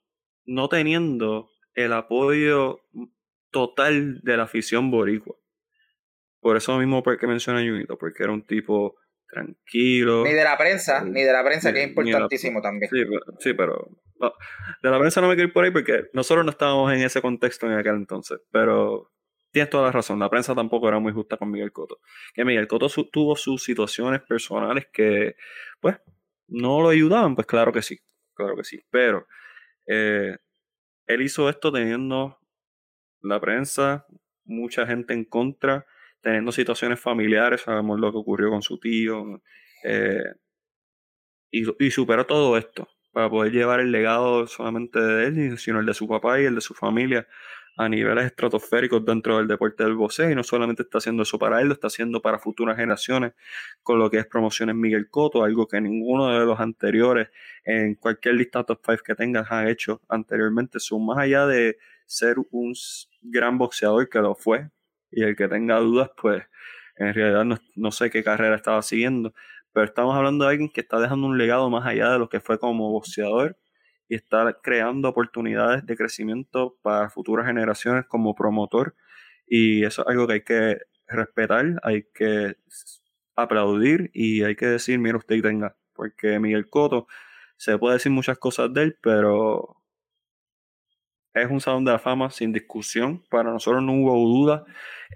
[0.45, 2.83] no teniendo el apoyo
[3.51, 5.37] total de la afición boricua.
[6.41, 8.97] Por eso mismo porque menciona Junito, porque era un tipo
[9.31, 10.25] tranquilo.
[10.25, 12.91] Ni de la prensa, ni de la prensa, que es importantísimo también.
[13.39, 13.89] Sí, pero,
[14.83, 17.23] de la prensa no me quiero ir por ahí porque nosotros no estábamos en ese
[17.23, 19.13] contexto en aquel entonces, pero
[19.51, 21.99] tienes toda la razón, la prensa tampoco era muy justa con Miguel Coto.
[22.35, 25.37] Que Miguel Coto tuvo sus situaciones personales que,
[25.81, 25.97] pues,
[26.49, 27.99] no lo ayudaban, pues claro que sí,
[28.35, 29.27] claro que sí, pero
[29.87, 30.37] eh,
[31.07, 32.39] él hizo esto teniendo
[33.23, 34.07] la prensa,
[34.45, 35.87] mucha gente en contra,
[36.21, 39.43] teniendo situaciones familiares, sabemos lo que ocurrió con su tío,
[39.85, 40.23] eh,
[41.51, 45.87] y, y, superó todo esto para poder llevar el legado solamente de él, sino el
[45.87, 47.27] de su papá y el de su familia
[47.77, 51.61] a niveles estratosféricos dentro del deporte del boxeo y no solamente está haciendo eso para
[51.61, 53.33] él, lo está haciendo para futuras generaciones
[53.83, 57.29] con lo que es promociones Miguel Coto, algo que ninguno de los anteriores
[57.65, 62.37] en cualquier lista top 5 que tengas ha hecho anteriormente, son más allá de ser
[62.51, 62.75] un
[63.23, 64.69] gran boxeador que lo fue
[65.11, 66.45] y el que tenga dudas, pues
[66.97, 69.35] En realidad no, no sé qué carrera estaba siguiendo,
[69.73, 72.41] pero estamos hablando de alguien que está dejando un legado más allá de lo que
[72.41, 73.59] fue como boxeador
[74.09, 78.97] y está creando oportunidades de crecimiento para futuras generaciones como promotor.
[79.47, 82.57] Y eso es algo que hay que respetar, hay que
[83.37, 87.07] aplaudir y hay que decir, mira usted tenga, porque Miguel Coto
[87.57, 89.80] se puede decir muchas cosas de él, pero
[91.35, 94.65] es un salón de la fama sin discusión, para nosotros no hubo duda.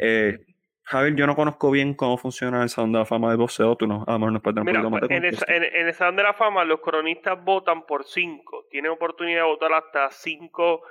[0.00, 0.38] Eh,
[0.87, 3.74] Javier, yo no conozco bien cómo funciona el Salón de la Fama de boxeo.
[3.74, 6.16] Tú no, a lo mejor nos puedes dar un pues, en, el, en, el Salón
[6.16, 8.66] de la Fama, los cronistas votan por cinco.
[8.70, 10.83] Tienen oportunidad de votar hasta cinco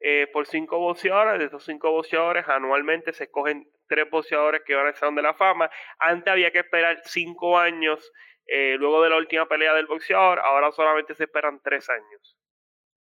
[0.00, 1.38] eh, por cinco boxeadores.
[1.38, 5.34] De esos cinco boxeadores, anualmente se escogen tres boxeadores que van al Salón de la
[5.34, 5.68] Fama.
[5.98, 8.10] Antes había que esperar cinco años
[8.46, 10.40] eh, luego de la última pelea del boxeador.
[10.40, 12.38] Ahora solamente se esperan tres años.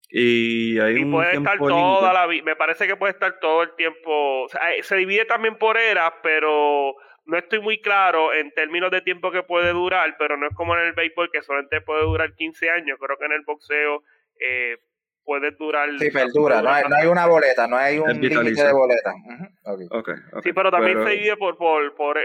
[0.09, 4.43] Y, hay puede estar toda la vida, me parece que puede estar todo el tiempo,
[4.43, 8.89] o sea, eh, se divide también por eras, pero no estoy muy claro en términos
[8.89, 12.03] de tiempo que puede durar, pero no es como en el béisbol que solamente puede
[12.03, 14.03] durar 15 años, creo que en el boxeo
[14.39, 14.77] eh,
[15.25, 15.89] puede durar...
[15.99, 19.13] Sí, perdura, no hay, no hay, una boleta, no hay un límite de boleta.
[20.41, 22.17] Sí, pero también se divide por, por, por,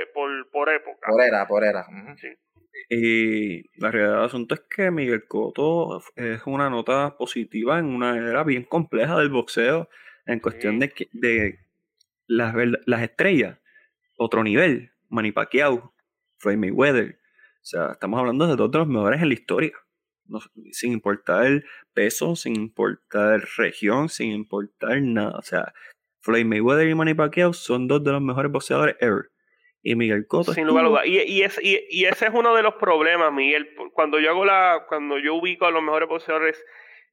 [0.52, 1.08] por, época.
[1.10, 1.84] Por era, por era.
[2.16, 2.28] sí.
[2.88, 8.16] Y la realidad del asunto es que Miguel Cotto es una nota positiva en una
[8.16, 9.88] era bien compleja del boxeo
[10.26, 11.58] en cuestión de, de
[12.26, 12.54] las,
[12.86, 13.58] las estrellas,
[14.16, 15.94] otro nivel, Manny Pacquiao,
[16.38, 17.18] Floyd Mayweather.
[17.62, 19.72] O sea, estamos hablando de dos de los mejores en la historia.
[20.72, 25.38] sin importar el peso, sin importar región, sin importar nada.
[25.38, 25.72] O sea,
[26.20, 29.31] Floyd Mayweather y Manny Pacquiao son dos de los mejores boxeadores ever
[29.82, 30.54] y Miguel Cotto.
[30.54, 31.06] Sin lugar a dudas.
[31.06, 31.42] Y, y,
[31.90, 33.74] y, ese es uno de los problemas, Miguel.
[33.92, 36.64] Cuando yo hago la, cuando yo ubico a los mejores boxeadores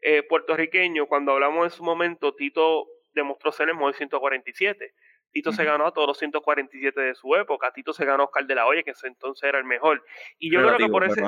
[0.01, 4.93] eh, puertorriqueños, cuando hablamos en su momento, Tito demostró ser el mejor 147.
[5.31, 7.71] Tito se ganó a todos los 147 de su época.
[7.71, 10.03] Tito se ganó a Oscar de la Hoya, que ese entonces era el mejor.
[10.37, 11.21] Y yo creo que por ese.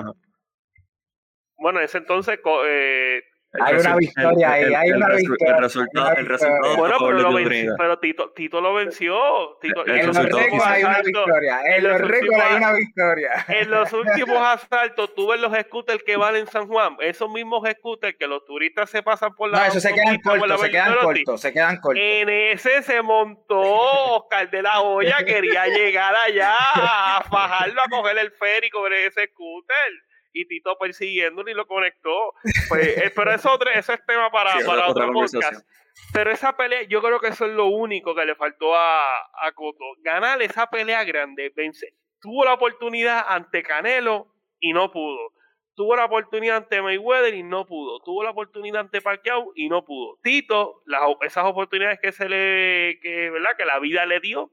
[1.58, 3.24] Bueno, en ese entonces eh,
[3.60, 5.56] hay una victoria ahí, hay una victoria.
[5.56, 9.58] El resultado, el resultado bueno, pero, lo venció, pero Tito, Tito lo venció.
[9.62, 11.62] Tito, en los récords hay una victoria.
[11.66, 13.46] En los récords hay una victoria.
[13.50, 16.96] En los últimos asaltos, tú ves los scooters que van en San Juan.
[17.02, 19.60] Esos mismos scooters que los turistas se pasan por la.
[19.60, 22.04] No, eso se quedan cortos, se quedan cortos, se quedan cortos.
[22.04, 28.18] En ese se montó Oscar de la Hoya, quería llegar allá a fajarlo, a coger
[28.18, 32.34] el ferry con ese scooter y Tito persiguiéndolo y lo conectó.
[32.70, 35.68] Pues, eh, pero eso, otro, es tema para, para otro podcast.
[36.14, 39.04] Pero esa pelea, yo creo que eso es lo único que le faltó a,
[39.42, 39.86] a Coto.
[40.00, 41.96] Ganar esa pelea grande, vence.
[42.22, 44.28] Tuvo la oportunidad ante Canelo
[44.60, 45.34] y no pudo.
[45.76, 48.00] Tuvo la oportunidad ante Mayweather y no pudo.
[48.02, 50.20] Tuvo la oportunidad ante Pacquiao y no pudo.
[50.22, 53.52] Tito, las, esas oportunidades que se le, que, ¿verdad?
[53.58, 54.52] Que la vida le dio,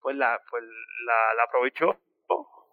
[0.00, 1.98] pues la, pues la, la aprovechó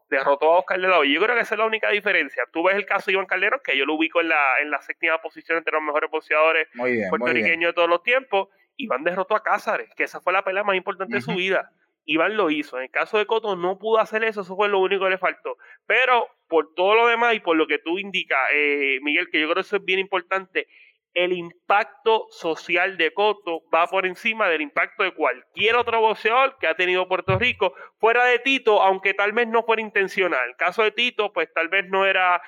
[0.09, 1.13] derrotó a Oscar de la Hoya.
[1.13, 2.43] Yo creo que esa es la única diferencia.
[2.51, 4.81] Tú ves el caso de Iván Calderón, que yo lo ubico en la, en la
[4.81, 6.67] séptima posición entre los mejores boxeadores
[7.09, 8.49] puertorriqueños de todos los tiempos.
[8.75, 11.71] Iván derrotó a Cázares, que esa fue la pelea más importante de su vida.
[12.05, 12.77] Iván lo hizo.
[12.77, 15.17] En el caso de Coto no pudo hacer eso, eso fue lo único que le
[15.17, 15.57] faltó.
[15.85, 19.45] Pero por todo lo demás y por lo que tú indicas, eh, Miguel, que yo
[19.45, 20.67] creo que eso es bien importante,
[21.13, 26.67] el impacto social de Coto va por encima del impacto de cualquier otro boxeador que
[26.67, 30.49] ha tenido Puerto Rico, fuera de Tito, aunque tal vez no fuera intencional.
[30.49, 32.41] El caso de Tito, pues tal vez no era,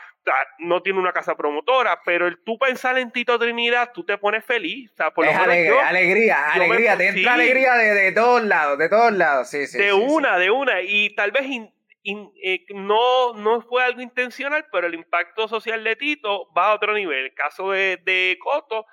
[0.60, 4.45] no tiene una casa promotora, pero el tú pensar en Tito Trinidad, tú te pones
[4.45, 4.91] feliz.
[5.15, 9.65] por es alegría, alegría, alegría, te entra alegría de, todos lados, de todos lados, sí,
[9.67, 9.80] sí.
[9.80, 11.43] De una, de una, y tal vez
[12.04, 16.94] eh, no, no fue algo intencional, pero el impacto social de Tito va a otro
[16.94, 17.26] nivel.
[17.26, 18.86] El caso de, de Coto,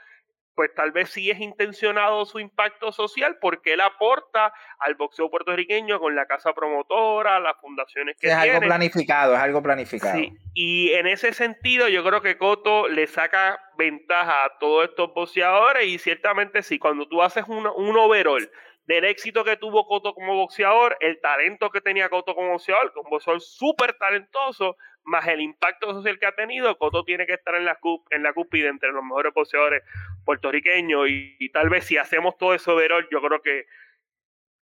[0.55, 6.01] pues tal vez sí es intencionado su impacto social porque él aporta al boxeo puertorriqueño
[6.01, 8.57] con la casa promotora, las fundaciones que es tiene.
[8.57, 10.19] Algo planificado, es algo planificado.
[10.19, 15.15] Sí, y en ese sentido yo creo que Coto le saca ventaja a todos estos
[15.15, 18.51] boxeadores y ciertamente sí, cuando tú haces un, un overall
[18.89, 23.11] del éxito que tuvo Coto como boxeador, el talento que tenía Coto como boxeador, como
[23.11, 27.67] boxeador súper talentoso, más el impacto social que ha tenido, Coto tiene que estar en
[27.67, 27.79] la,
[28.11, 29.83] en la cúpide entre los mejores boxeadores
[30.25, 33.67] puertorriqueños y, tal vez si hacemos todo eso verol, yo creo que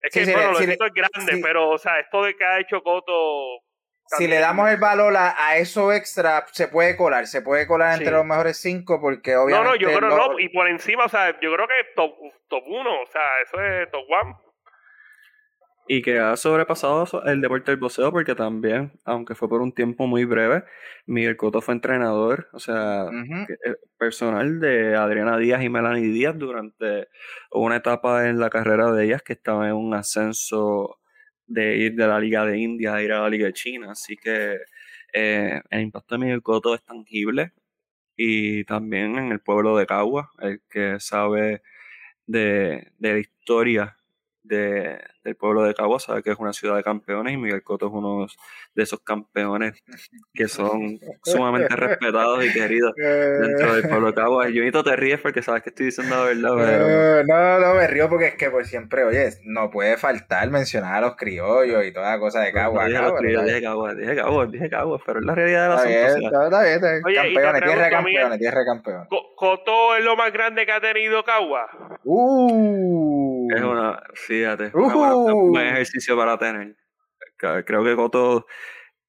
[0.00, 3.60] es que bueno, lo es grande, pero o sea, esto de que ha hecho Coto
[4.06, 8.12] si le damos el valor a, eso extra, se puede colar, se puede colar entre
[8.12, 9.64] los mejores cinco porque obviamente...
[9.64, 12.12] No, no, yo creo no, y por encima, o sea, yo creo que top,
[12.48, 14.36] top uno, o sea, eso es top one.
[15.86, 20.06] Y que ha sobrepasado el deporte del boxeo porque también, aunque fue por un tiempo
[20.06, 20.64] muy breve,
[21.04, 27.08] Miguel Cotto fue entrenador, o sea, eh, personal de Adriana Díaz y Melanie Díaz durante
[27.50, 31.00] una etapa en la carrera de ellas que estaba en un ascenso
[31.46, 33.92] de ir de la Liga de India a ir a la Liga de China.
[33.92, 34.59] Así que
[35.12, 37.52] eh, el impacto de Miguel Cotto es tangible.
[38.16, 41.62] Y también en el pueblo de Cagua, el que sabe
[42.26, 43.96] de, de la historia
[44.42, 47.87] de, del pueblo de Cabo, sabe que es una ciudad de campeones y Miguel Cotto
[47.87, 48.26] es uno
[48.74, 49.82] de esos campeones
[50.34, 54.42] que son sumamente respetados y queridos dentro del pueblo de Cabo.
[54.42, 57.24] Junito te ríes porque sabes que estoy diciendo la verdad.
[57.24, 57.24] Pero...
[57.24, 61.00] No, no, me río porque es que pues siempre, oye, no puede faltar mencionar a
[61.00, 62.78] los criollos y toda la cosa de Cabo.
[62.84, 66.44] dije, Cabo, dije Cabo, dije Cabo, dije Cabo, pero es la realidad de la asunto.
[66.44, 66.80] Está bien,
[67.14, 69.08] campeones, tierra de campeones, tierra de campeones.
[69.37, 71.66] ¿Cotó es lo más grande que ha tenido Cagua?
[72.04, 73.48] Uh.
[73.54, 74.70] Es una, fíjate,
[75.16, 76.77] un buen ejercicio para tener.
[77.37, 78.46] Creo que Coto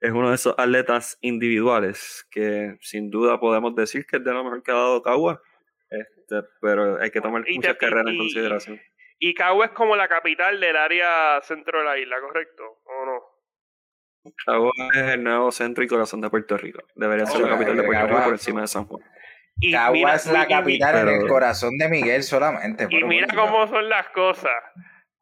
[0.02, 4.44] es uno de esos atletas individuales que sin duda podemos decir que es de lo
[4.44, 5.42] mejor que ha dado Cagua,
[5.90, 8.82] este, pero hay que tomar muchas carreras en consideración.
[9.20, 12.64] Y Cagua es como la capital del área centro de la isla, ¿correcto?
[12.84, 14.32] ¿O no?
[14.46, 16.84] Cagua es el nuevo centro y corazón de Puerto Rico.
[16.96, 19.04] Debería ser la capital de Puerto Rico por encima de San Juan.
[19.60, 22.88] Y Cagua es la capital en el corazón de Miguel solamente.
[22.90, 24.52] Y mira cómo son las cosas.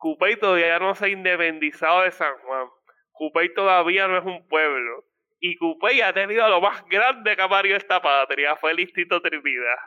[0.04, 2.68] Cupey todavía no se ha independizado de San Juan.
[3.14, 5.06] Cupey todavía no es un pueblo.
[5.40, 9.22] Y Cupey ha tenido lo más grande que ha parido esta patria, fue el Instituto
[9.22, 9.78] Trinidad.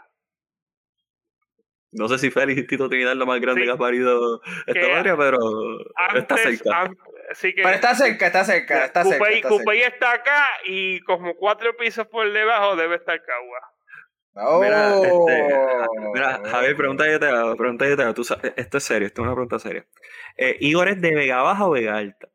[1.92, 5.16] No sé si fue el Instituto Trinidad lo más grande que ha parido esta patria,
[5.18, 5.38] pero
[6.14, 6.90] está cerca.
[7.56, 9.48] pero está cerca, está cerca, está Cupey, cerca.
[9.50, 13.75] Cupey está acá y como cuatro pisos por debajo debe estar Cagua.
[14.36, 15.48] Mira, este,
[16.12, 18.12] mira, Javier, pregunta yo te hago, pregunta yo te hago.
[18.12, 18.22] Tú
[18.56, 19.86] esto es serio, esto es una pregunta seria.
[20.36, 22.28] Eh, ¿Igor es de Vega Baja o Vega Alta?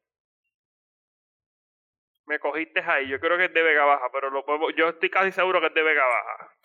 [2.25, 5.11] Me cogiste ahí, yo creo que es de Vega Baja, pero lo puedo, yo estoy
[5.11, 6.55] casi seguro que es de Vega Baja.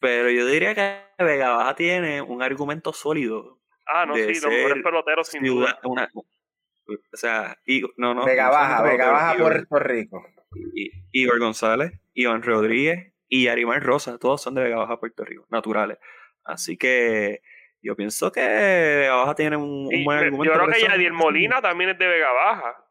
[0.00, 3.60] Pero yo diría que Vega Baja tiene un argumento sólido.
[3.86, 5.78] Ah, no, sí, los mejores peloteros sin duda.
[5.84, 8.26] Una, o sea, Igor, no, no.
[8.26, 10.26] Vega Baja, Vega Baja, Puerto Rico.
[11.12, 15.98] Igor González, Iván Rodríguez, y Arimar Rosa, todos son de Vega Baja, Puerto Rico, naturales.
[16.44, 17.42] Así que
[17.82, 20.44] yo pienso que Vega Baja tiene un, buen argumento.
[20.44, 22.84] Yo creo que Yadier Molina también es de Vega Baja.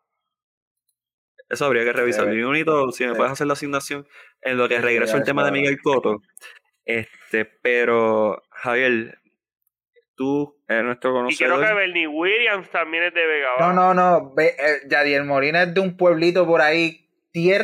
[1.49, 2.31] Eso habría que revisar.
[2.33, 4.07] Y bonito, si me puedes hacer la asignación
[4.41, 6.21] en lo que regreso el tema de Miguel Coto.
[6.85, 9.17] Este, pero Javier,
[10.15, 11.57] tú eres nuestro conocedor.
[11.57, 13.73] Y creo que Bernie Williams también es de Vega Baja.
[13.73, 14.33] No, no, no.
[14.41, 17.06] Eh, Yadier Molina es de un pueblito por ahí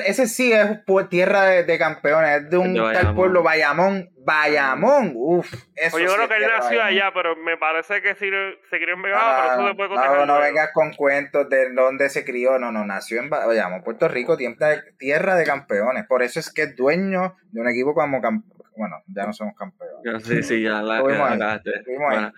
[0.06, 5.52] ese sí es tierra de, campeones, es de un tal pueblo, Bayamón, Bayamón, uff.
[5.92, 8.30] Pues yo creo que él nació allá, pero me parece que sí
[8.70, 12.10] se crió en Vega, pero eso después ah, No, no vengas con cuentos de dónde
[12.10, 16.54] se crió, no, no, nació en Bayamón, Puerto Rico, tierra de campeones, por eso es
[16.54, 18.22] que es dueño de un equipo como,
[18.78, 20.24] bueno, ya no somos campeones.
[20.24, 22.32] Sí, sí, ya la, bueno,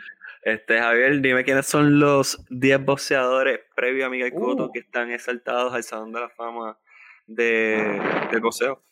[0.46, 4.72] este, Javier, dime quiénes son los 10 boxeadores previos a Miguel Cotto uh.
[4.72, 6.78] que están exaltados al Salón de la Fama
[7.28, 8.00] de,
[8.32, 8.84] del boxeo?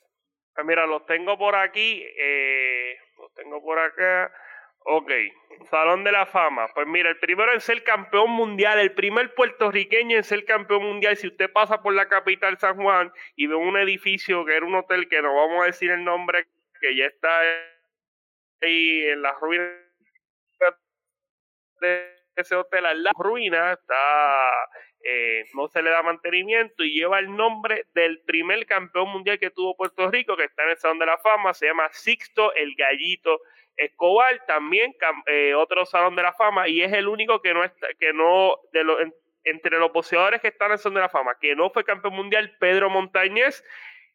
[0.53, 4.31] Pues mira, los tengo por aquí, eh, los tengo por acá.
[4.85, 5.11] Ok,
[5.69, 6.67] Salón de la Fama.
[6.73, 11.15] Pues mira, el primero en ser campeón mundial, el primer puertorriqueño en ser campeón mundial.
[11.15, 14.75] Si usted pasa por la capital San Juan y ve un edificio que era un
[14.75, 16.47] hotel que no vamos a decir el nombre,
[16.81, 17.39] que ya está
[18.61, 19.71] ahí en las ruinas
[21.79, 24.49] de ese hotel, en la ruina, está
[25.05, 29.49] eh, no se le da mantenimiento y lleva el nombre del primer campeón mundial que
[29.49, 32.73] tuvo Puerto Rico, que está en el Salón de la Fama, se llama Sixto el
[32.75, 33.41] Gallito
[33.75, 37.87] Escobar, también eh, otro Salón de la Fama, y es el único que no está,
[37.99, 39.11] que no, de
[39.43, 42.15] entre los boxeadores que están en el Salón de la Fama, que no fue campeón
[42.15, 43.61] mundial, Pedro Montañez,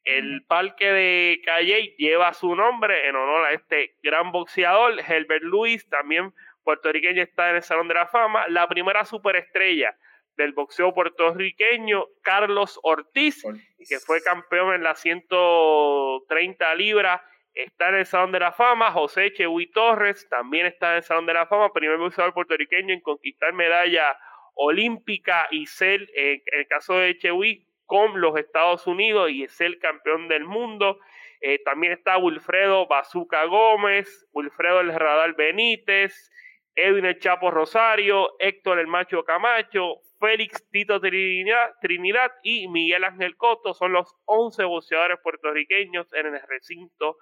[0.05, 5.86] el parque de Calle lleva su nombre en honor a este gran boxeador, Herbert Luis,
[5.91, 6.32] también
[6.64, 9.95] puertorriqueño está en el Salón de la Fama, la primera superestrella
[10.39, 13.43] del boxeo puertorriqueño, Carlos Ortiz,
[13.89, 17.20] que fue campeón en las 130 libras,
[17.53, 18.93] está en el Salón de la Fama.
[18.93, 23.01] José Chewy Torres también está en el Salón de la Fama, primer boxeador puertorriqueño en
[23.01, 24.16] conquistar medalla
[24.55, 29.78] olímpica y ser, en el caso de Chewy, con los Estados Unidos y es el
[29.78, 30.99] campeón del mundo.
[31.41, 36.30] Eh, también está Wilfredo Bazuca Gómez, Wilfredo El Radar Benítez,
[36.76, 43.75] Edwin El Chapo Rosario, Héctor El Macho Camacho, Félix Tito Trinidad, y Miguel Ángel Coto
[43.75, 47.19] son los 11 boxeadores puertorriqueños en el recinto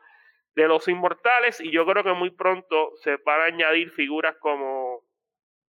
[0.54, 1.60] de los inmortales.
[1.60, 5.02] Y yo creo que muy pronto se van a añadir figuras como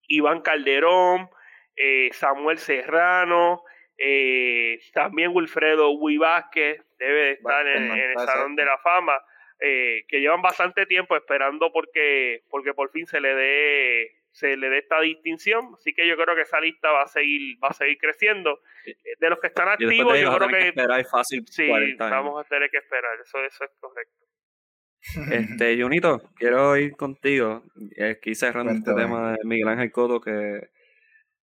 [0.08, 1.28] Iván Calderón,
[1.74, 3.62] eh, Samuel Serrano,
[3.98, 9.18] eh, también Wilfredo Huy debe de estar en, el Salón de la Fama,
[9.60, 14.68] eh, que llevan bastante tiempo esperando porque, porque por fin se le dé se le
[14.68, 15.72] dé esta distinción.
[15.74, 18.60] Así que yo creo que esa lista va a seguir, va a seguir creciendo.
[19.18, 21.68] De los que están activos, yo creo que, esperar fácil sí,
[21.98, 23.18] vamos a tener que esperar.
[23.20, 24.24] Eso, eso es correcto.
[25.32, 27.62] Este, Junito, quiero ir contigo.
[28.10, 30.68] Aquí cerrando este tema de Miguel Ángel Coto, que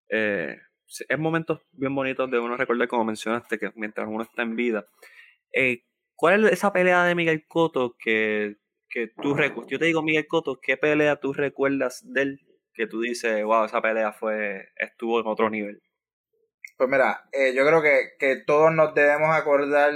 [0.10, 4.56] eh, es momentos bien bonitos de uno recordar, como mencionaste, que mientras uno está en
[4.56, 4.86] vida.
[5.52, 5.84] Eh,
[6.16, 9.72] ¿Cuál es esa pelea de Miguel Coto que, que tú recuerdas?
[9.72, 13.66] Yo te digo, Miguel Coto, ¿qué pelea tú recuerdas de él que tú dices, wow,
[13.66, 15.82] esa pelea fue estuvo en otro nivel?
[16.78, 19.94] Pues mira, eh, yo creo que, que todos nos debemos acordar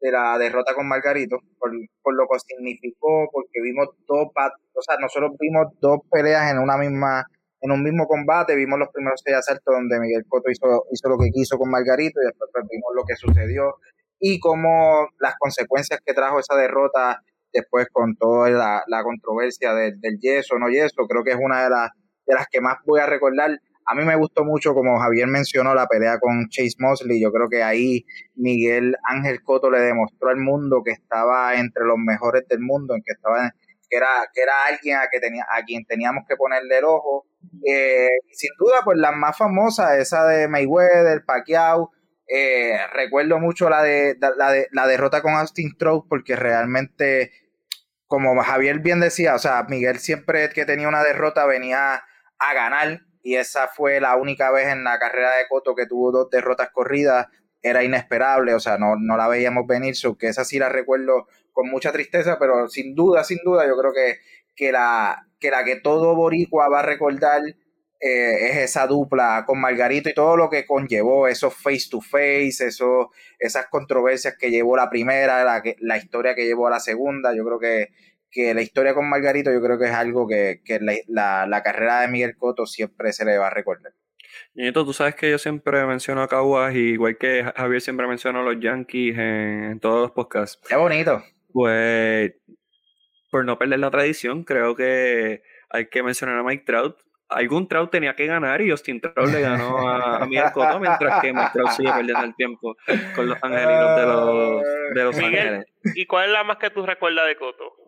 [0.00, 1.70] de la derrota con Margarito, por,
[2.02, 6.76] por lo que significó, porque vimos dos, o sea, nosotros vimos dos peleas en una
[6.78, 7.24] misma,
[7.60, 11.18] en un mismo combate, vimos los primeros seis asaltos donde Miguel Cotto hizo, hizo lo
[11.18, 13.74] que quiso con Margarito y después pues, vimos lo que sucedió
[14.18, 20.00] y cómo las consecuencias que trajo esa derrota después con toda la, la controversia del,
[20.00, 21.90] del yeso, no yeso, creo que es una de las,
[22.30, 23.60] de las que más voy a recordar
[23.90, 27.20] a mí me gustó mucho, como Javier mencionó, la pelea con Chase Mosley.
[27.20, 28.06] Yo creo que ahí
[28.36, 33.02] Miguel Ángel Coto le demostró al mundo que estaba entre los mejores del mundo, en
[33.02, 33.52] que estaba
[33.88, 37.26] que era, que era alguien a, quien teníamos que ponerle el ojo.
[37.66, 41.90] Eh, sin duda, pues la más famosa, esa de Mayweather, Pacquiao.
[42.32, 47.32] Eh, recuerdo mucho la de, la de la derrota con Austin Stroke porque realmente,
[48.06, 52.04] como Javier bien decía, o sea, Miguel siempre que tenía una derrota venía
[52.40, 53.00] a ganar.
[53.22, 56.70] Y esa fue la única vez en la carrera de Coto que tuvo dos derrotas
[56.70, 57.28] corridas,
[57.62, 61.26] era inesperable, o sea, no, no la veíamos venir, so que esa sí la recuerdo
[61.52, 64.18] con mucha tristeza, pero sin duda, sin duda, yo creo que,
[64.56, 67.42] que, la, que la que todo boricua va a recordar
[68.02, 72.66] eh, es esa dupla con Margarito y todo lo que conllevó, esos face to face,
[72.66, 77.34] eso, esas controversias que llevó la primera, la, la historia que llevó a la segunda,
[77.34, 77.88] yo creo que
[78.30, 80.60] que la historia con Margarito yo creo que es algo que,
[81.08, 83.92] la, la, carrera de Miguel Coto siempre se le va a recordar.
[84.54, 88.42] Nieto, tú sabes que yo siempre menciono a Caguas, igual que Javier siempre menciona a
[88.42, 90.60] los Yankees en, todos los podcasts.
[90.68, 91.22] Qué bonito.
[91.52, 92.32] Pues,
[93.30, 96.96] por no perder la tradición, creo que hay que mencionar a Mike Trout.
[97.28, 101.32] Algún Trout tenía que ganar y Austin Trout le ganó a, Miguel Cotto, mientras que
[101.32, 102.76] Mike Trout sigue perdiendo el tiempo
[103.14, 104.62] con los angelinos de los,
[104.94, 105.66] de los Ángeles.
[105.94, 107.79] ¿Y cuál es la más que tú recuerdas de Cotto?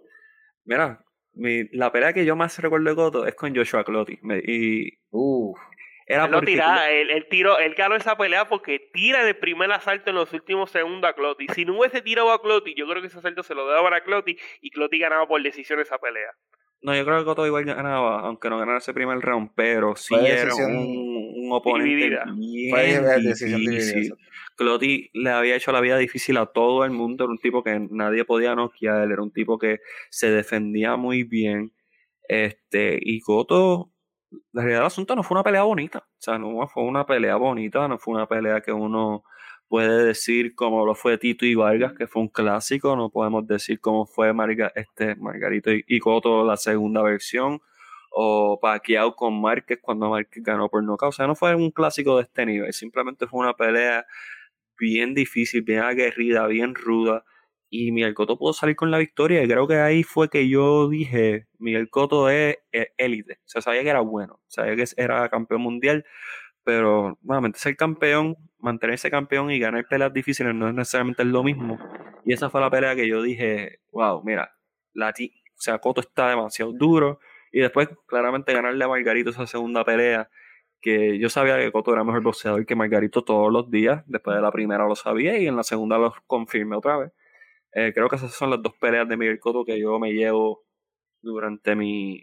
[0.65, 1.05] Mira,
[1.35, 4.19] mi, la pelea que yo más recuerdo de Cotto es con Joshua Clotti.
[4.45, 4.99] y.
[5.11, 5.59] Uf.
[6.07, 10.17] Era él, tira, él, tiró, él ganó esa pelea porque tira de primer asalto en
[10.17, 11.47] los últimos segundos a Clotti.
[11.55, 14.03] Si no hubiese tirado a Clotti, yo creo que ese asalto se lo daban a
[14.03, 16.31] Clotti y Clotti ganaba por decisión esa pelea.
[16.83, 20.15] No, yo creo que Cotto igual ganaba, aunque no ganara ese primer round, pero sí
[20.15, 24.15] era un, un oponente bien difícil.
[24.57, 27.87] Clotti le había hecho la vida difícil a todo el mundo, era un tipo que
[27.91, 29.79] nadie podía noquear, era un tipo que
[30.11, 31.73] se defendía muy bien.
[32.29, 33.93] Este, y Cotto,
[34.53, 37.37] la realidad del asunto no fue una pelea bonita, o sea, no fue una pelea
[37.37, 39.25] bonita, no fue una pelea que uno
[39.73, 43.81] puede decir como lo fue Tito y Vargas, que fue un clásico, no podemos decir
[43.81, 44.31] cómo fue
[44.75, 47.63] este, Margarito y, Coto la segunda versión,
[48.11, 52.19] o Pacquiao con Márquez cuando Márquez ganó por nocaut, o sea, no fue un clásico
[52.19, 54.05] de este nivel, simplemente fue una pelea
[54.79, 57.25] bien difícil, bien aguerrida, bien ruda.
[57.71, 59.43] Y Miguel Cotto pudo salir con la victoria.
[59.43, 62.59] Y creo que ahí fue que yo dije, Miguel Cotto es
[62.99, 63.39] élite.
[63.47, 66.05] O sea, sabía que era bueno, sabía que era campeón mundial.
[66.65, 71.79] Pero, nuevamente, ser campeón, mantenerse campeón y ganar peleas difíciles no es necesariamente lo mismo.
[72.25, 74.53] Y esa fue la pelea que yo dije, wow, mira,
[74.95, 77.21] la o sea, Cotto está demasiado duro.
[77.53, 80.31] Y después, claramente, ganarle a Margarito esa segunda pelea
[80.81, 84.03] que yo sabía que Coto era mejor boxeador que Margarito todos los días.
[84.07, 87.13] Después de la primera lo sabía y en la segunda lo confirmé otra vez.
[87.73, 90.65] Eh, creo que esas son las dos peleas de Miguel Cotto que yo me llevo
[91.23, 92.21] durante mi.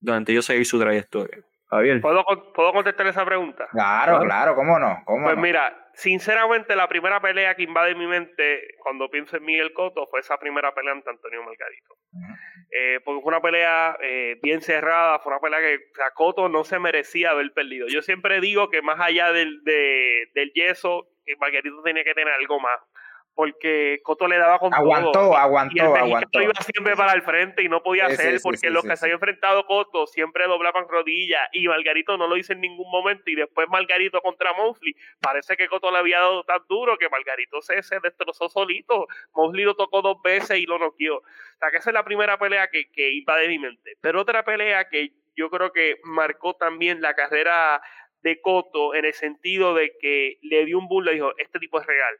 [0.00, 1.44] durante yo seguir su trayectoria.
[1.72, 2.00] Javier.
[2.02, 3.66] ¿Puedo, ¿Puedo contestar esa pregunta?
[3.72, 5.02] Claro, claro, cómo no.
[5.06, 9.72] ¿Cómo pues mira, sinceramente, la primera pelea que invade mi mente cuando pienso en Miguel
[9.72, 11.96] Cotto fue esa primera pelea ante Antonio Margarito.
[12.70, 15.78] Eh, porque fue una pelea eh, bien cerrada, fue una pelea que
[16.14, 17.86] Cotto no se merecía haber perdido.
[17.88, 22.60] Yo siempre digo que más allá del, del yeso, que Margarito tenía que tener algo
[22.60, 22.78] más
[23.34, 25.36] porque Coto le daba con aguantó, todo.
[25.36, 26.42] Aguantó, y el aguantó.
[26.42, 29.64] iba siempre para el frente y no podía hacer porque los que se había enfrentado
[29.66, 34.20] Coto siempre doblaban rodillas y Margarito no lo hizo en ningún momento y después Margarito
[34.20, 38.48] contra Mosley, parece que Coto le había dado tan duro que Margarito se, se destrozó
[38.48, 39.06] solito.
[39.34, 41.18] Mosley lo tocó dos veces y lo noqueó.
[41.18, 43.96] O sea que esa es la primera pelea que, que iba de mi mente.
[44.00, 47.80] Pero otra pelea que yo creo que marcó también la carrera
[48.22, 51.80] de Coto en el sentido de que le dio un bull, le dijo, este tipo
[51.80, 52.14] es real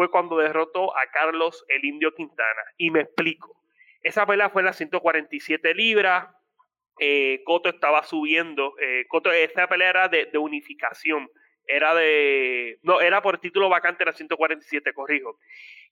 [0.00, 2.62] fue cuando derrotó a Carlos el Indio Quintana.
[2.78, 3.54] Y me explico.
[4.02, 6.26] Esa pelea fue en las 147 libras.
[6.98, 8.72] eh, Coto estaba subiendo.
[8.80, 11.28] Eh, Coto, esta pelea era de, unificación.
[11.66, 12.78] Era de.
[12.82, 15.38] No, era por título vacante, era 147, corrijo.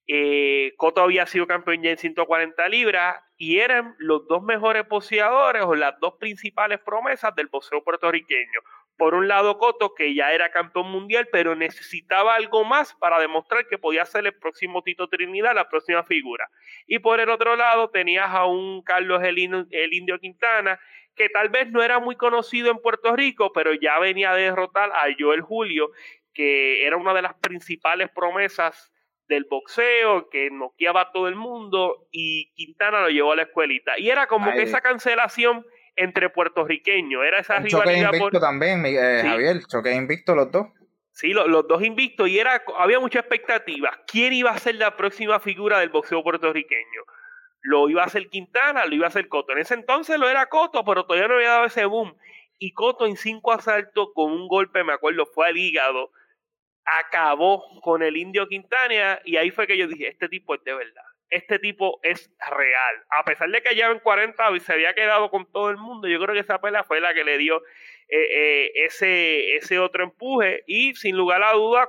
[0.06, 5.64] Eh, Coto había sido campeón ya en 140 libras y eran los dos mejores boxeadores
[5.64, 8.61] o las dos principales promesas del boxeo puertorriqueño.
[8.99, 13.68] Por un lado, Coto, que ya era campeón mundial, pero necesitaba algo más para demostrar
[13.68, 16.51] que podía ser el próximo Tito Trinidad, la próxima figura.
[16.88, 20.80] Y por el otro lado, tenías a un Carlos el, Indio Quintana,
[21.14, 24.90] que tal vez no era muy conocido en Puerto Rico, pero ya venía a derrotar
[24.90, 25.92] a Joel Julio,
[26.34, 28.92] que era una de las principales promesas
[29.28, 33.96] del boxeo, que noqueaba a todo el mundo, y Quintana lo llevó a la escuelita.
[33.96, 35.64] Y era como que esa cancelación
[35.99, 37.24] entre puertorriqueños.
[37.24, 38.12] Era esa rivalidad.
[38.14, 40.68] invicto también, eh, Javier, choque invicto los dos.
[41.12, 43.90] Sí, los, dos invictos y era, había mucha expectativa.
[44.07, 47.03] ¿Quién iba a ser la próxima figura del boxeo puertorriqueño?
[47.61, 49.53] Lo iba a ser Quintana, lo iba a ser Coto.
[49.53, 52.16] En ese entonces lo era Coto, pero todavía no había dado ese boom.
[52.59, 56.12] Y Coto en cinco asaltos con un golpe, me acuerdo, fue al hígado,
[56.84, 60.74] acabó con el indio Quintana y ahí fue que yo dije, este tipo es de
[60.74, 63.04] verdad este tipo es real.
[63.10, 66.08] A pesar de que ya en 40 y se había quedado con todo el mundo,
[66.08, 67.62] yo creo que esa pelea fue la que le dio
[68.08, 71.88] eh, eh, ese, ese otro empuje y sin lugar a duda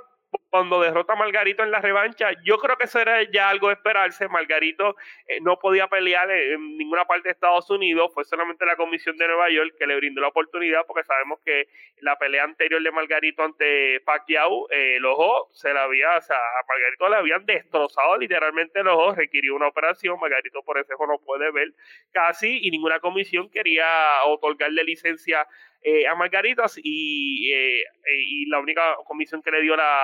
[0.50, 3.76] cuando derrota a Margarito en la revancha, yo creo que eso era ya algo de
[3.76, 4.28] esperarse.
[4.28, 4.96] Margarito
[5.28, 9.28] eh, no podía pelear en, ninguna parte de Estados Unidos, fue solamente la Comisión de
[9.28, 11.68] Nueva York que le brindó la oportunidad, porque sabemos que
[12.02, 16.38] la pelea anterior de Margarito ante Pacquiao, eh, el ojo se la había, o sea,
[16.38, 21.08] a Margarito le habían destrozado literalmente el ojo, requirió una operación, Margarito por ese ojo
[21.08, 21.74] no puede ver
[22.12, 23.86] casi, y ninguna comisión quería
[24.26, 25.48] otorgarle licencia
[25.82, 27.84] eh, a Margaritas y, eh,
[28.28, 30.04] y la única comisión que le dio la,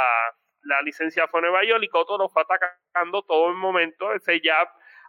[0.65, 4.67] la licencia fue Nueva York y Coto lo fue atacando todo el momento, ese jab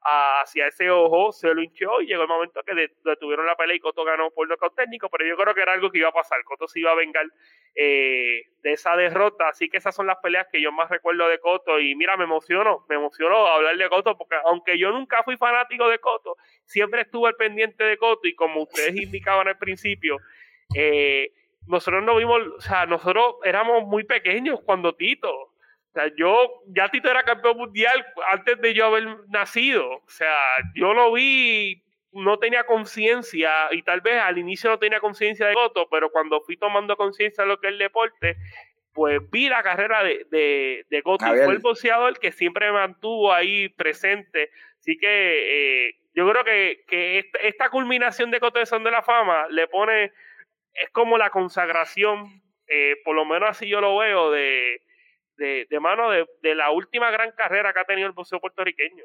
[0.09, 3.81] hacia ese ojo se lo hinchó y llegó el momento que detuvieron la pelea y
[3.81, 6.45] Coto ganó por nocaut técnico, pero yo creo que era algo que iba a pasar,
[6.45, 7.27] Coto se iba a vengar
[7.75, 11.41] eh, de esa derrota, así que esas son las peleas que yo más recuerdo de
[11.41, 15.37] Coto y mira, me emociono, me emocionó hablar de Coto porque aunque yo nunca fui
[15.37, 20.19] fanático de Coto, siempre estuve al pendiente de Coto y como ustedes indicaban al principio,
[20.77, 21.33] eh,
[21.67, 26.89] nosotros no vimos, o sea, nosotros éramos muy pequeños cuando Tito, o sea, yo, ya
[26.89, 30.37] Tito era campeón mundial antes de yo haber nacido, o sea,
[30.75, 35.55] yo lo vi, no tenía conciencia, y tal vez al inicio no tenía conciencia de
[35.55, 38.37] Coto, pero cuando fui tomando conciencia de lo que es el deporte,
[38.93, 42.79] pues vi la carrera de, de, de Coto, y fue el boxeador que siempre me
[42.79, 48.59] mantuvo ahí presente, así que eh, yo creo que, que esta, esta culminación de Coto
[48.59, 50.13] de Son de la Fama le pone
[50.83, 54.81] es como la consagración, eh, por lo menos así yo lo veo, de,
[55.37, 59.05] de, mano de, de, la última gran carrera que ha tenido el boxeo puertorriqueño.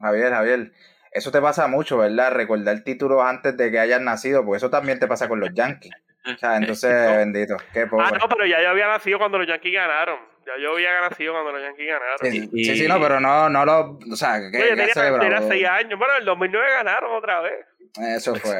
[0.00, 0.72] Javier, Javier,
[1.14, 2.32] eso te pasa mucho, ¿verdad?
[2.32, 5.92] Recordar títulos antes de que hayas nacido, porque eso también te pasa con los Yankees.
[6.26, 8.02] O sea, entonces, bendito, qué poco.
[8.02, 10.18] Ah, no, pero ya yo había nacido cuando los Yankees ganaron.
[10.44, 12.18] Ya yo había nacido cuando los Yankees ganaron.
[12.52, 13.98] Sí, sí, no, pero no, no lo.
[14.10, 14.58] O sea, que.
[14.58, 15.98] Yo tenía, tenía seis años.
[15.98, 17.64] Bueno, en el 2009 ganaron otra vez.
[17.96, 18.56] Eso fue,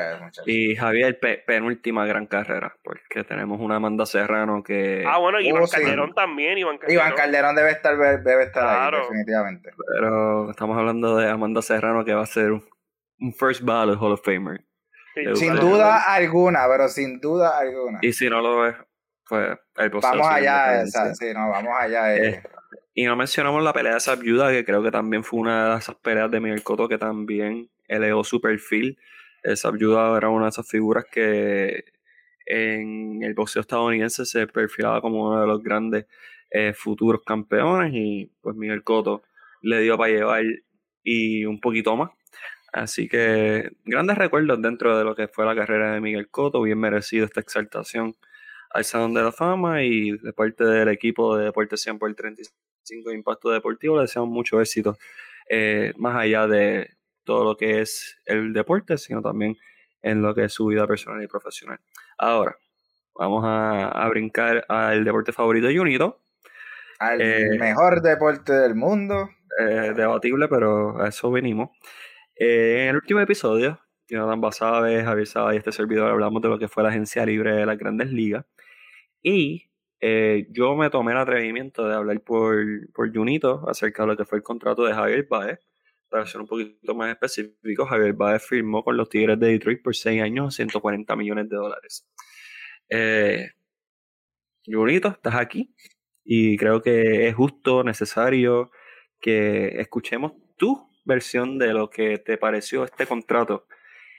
[0.46, 5.04] Y Javier, penúltima gran carrera, porque tenemos una Amanda Serrano que.
[5.06, 6.56] Ah, bueno, Iván oh, Calderón también.
[6.56, 7.06] Iván Calderón.
[7.06, 9.70] Iván Calderón debe estar, debe estar ahí, definitivamente.
[9.92, 14.22] Pero estamos hablando de Amanda Serrano, que va a ser un first ballot Hall of
[14.24, 14.64] Famer.
[15.34, 17.98] Sin duda alguna, pero sin duda alguna.
[18.02, 18.76] Y si no lo es,
[19.28, 22.14] pues el Vamos allá, esa, sí, no, vamos allá.
[22.14, 22.28] Eh.
[22.28, 22.42] Eh,
[22.94, 25.78] y no mencionamos la pelea de esa viuda, que creo que también fue una de
[25.80, 28.96] esas peleas de Miguel Cotto que también elevó su perfil
[29.44, 31.84] esa ayuda era una de esas figuras que
[32.46, 36.06] en el boxeo estadounidense se perfilaba como uno de los grandes
[36.50, 39.22] eh, futuros campeones y pues Miguel Cotto
[39.62, 40.44] le dio para llevar
[41.02, 42.10] y un poquito más.
[42.72, 46.78] Así que grandes recuerdos dentro de lo que fue la carrera de Miguel Cotto, bien
[46.78, 48.16] merecido esta exaltación
[48.70, 52.16] al Salón de la Fama y de parte del equipo de Deporte 100 por el
[52.16, 54.98] 35 de Impacto Deportivo le deseamos mucho éxito,
[55.48, 56.90] eh, más allá de,
[57.24, 59.56] todo lo que es el deporte, sino también
[60.02, 61.80] en lo que es su vida personal y profesional.
[62.18, 62.56] Ahora,
[63.14, 66.20] vamos a, brincar al deporte favorito de Junito.
[66.98, 69.30] Al eh, mejor deporte del mundo.
[69.58, 71.70] Eh, debatible, pero a eso venimos.
[72.36, 76.58] Eh, en el último episodio, Jonathan Basabe, Javier Saba y este servidor hablamos de lo
[76.58, 78.44] que fue la agencia libre de las grandes ligas.
[79.22, 79.70] Y
[80.50, 82.56] yo me tomé el atrevimiento de hablar por,
[82.92, 85.60] por Junito acerca de lo que fue el contrato de Javier Baez
[86.08, 89.94] para ser un poquito más específico, Javier Baez firmó con los Tigres de Detroit por
[89.94, 92.06] 6 años, 140 millones de dólares.
[92.88, 93.50] Eh,
[94.66, 95.74] bonito, estás aquí
[96.24, 98.70] y creo que es justo, necesario
[99.20, 103.66] que escuchemos tu versión de lo que te pareció este contrato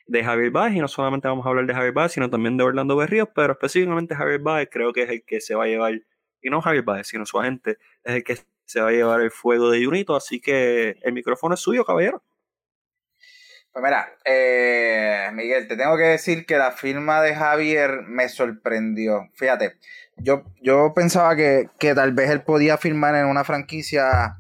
[0.07, 2.63] de Javier Baez y no solamente vamos a hablar de Javier Baez, sino también de
[2.63, 5.93] Orlando Berríos, pero específicamente Javier Baez creo que es el que se va a llevar,
[6.41, 9.31] y no Javier Baez, sino su agente, es el que se va a llevar el
[9.31, 12.23] fuego de Junito, así que el micrófono es suyo, caballero.
[13.71, 19.29] Pues mira, eh, Miguel, te tengo que decir que la firma de Javier me sorprendió.
[19.35, 19.77] Fíjate,
[20.15, 24.37] yo, yo pensaba que, que tal vez él podía firmar en una franquicia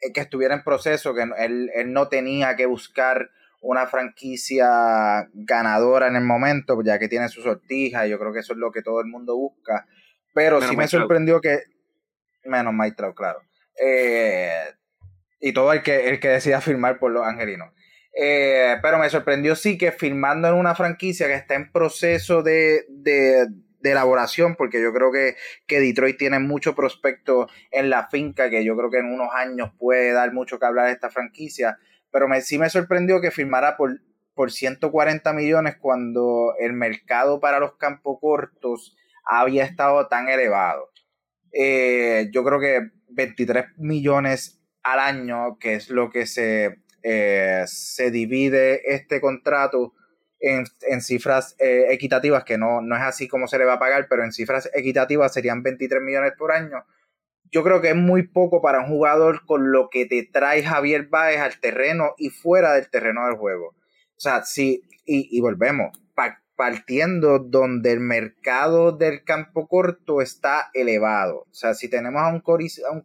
[0.00, 3.30] eh, que estuviera en proceso, que él, él no tenía que buscar
[3.60, 8.40] una franquicia ganadora en el momento, ya que tiene su sortija, y yo creo que
[8.40, 9.86] eso es lo que todo el mundo busca.
[10.34, 11.62] Pero sí me sorprendió que.
[12.48, 13.40] Menos Maestro, claro.
[13.80, 14.64] Eh,
[15.40, 17.72] y todo el que, el que decida firmar por los angelinos.
[18.20, 22.84] Eh, pero me sorprendió sí que firmando en una franquicia que está en proceso de,
[22.88, 23.46] de,
[23.84, 25.36] elaboración, porque yo creo que,
[25.66, 29.70] que, Detroit tiene mucho prospecto en la finca, que yo creo que en unos años
[29.78, 31.78] puede dar mucho que hablar de esta franquicia.
[32.10, 34.00] Pero me, sí me sorprendió que firmara por,
[34.34, 40.90] por 140 millones cuando el mercado para los campos cortos había estado tan elevado.
[41.60, 48.10] Eh, yo creo que 23 millones al año, que es lo que se eh, se
[48.10, 49.94] divide este contrato
[50.40, 50.66] en,
[51.00, 54.24] cifras eh, equitativas, que no, no es así como se le va a pagar, pero
[54.24, 56.84] en cifras equitativas serían 23 millones por año.
[57.50, 61.06] Yo creo que es muy poco para un jugador con lo que te trae Javier
[61.06, 63.68] Báez al terreno y fuera del terreno del juego.
[63.68, 65.98] O sea, sí, y, volvemos,
[66.58, 71.46] partiendo donde el mercado del campo corto está elevado.
[71.50, 73.02] O sea, si tenemos a un Cory, a un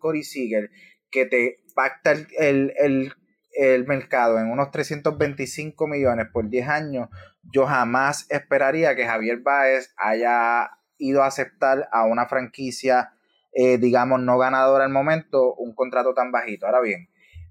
[1.10, 3.14] que te pacta el, el
[3.54, 7.10] el mercado en unos 325 millones por 10 años,
[7.43, 13.14] yo jamás esperaría que Javier Báez haya ido a aceptar a una franquicia,
[13.54, 16.66] eh, digamos, no ganadora al momento, un contrato tan bajito.
[16.66, 17.10] Ahora bien,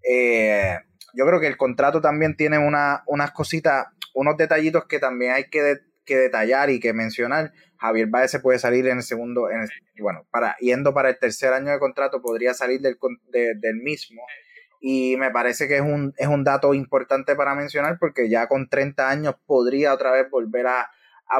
[0.09, 0.79] eh,
[1.15, 5.45] yo creo que el contrato también tiene una, unas cositas, unos detallitos que también hay
[5.51, 7.53] que, que, detallar y que mencionar.
[7.79, 9.69] Javier Báez se puede salir en el segundo, en
[10.01, 12.97] bueno, para, yendo para el tercer año de contrato, podría salir del,
[13.31, 14.23] del mismo
[14.85, 18.69] y me parece que es un, es un dato importante para mencionar porque ya con
[18.69, 20.91] 30 años podría otra vez volver a,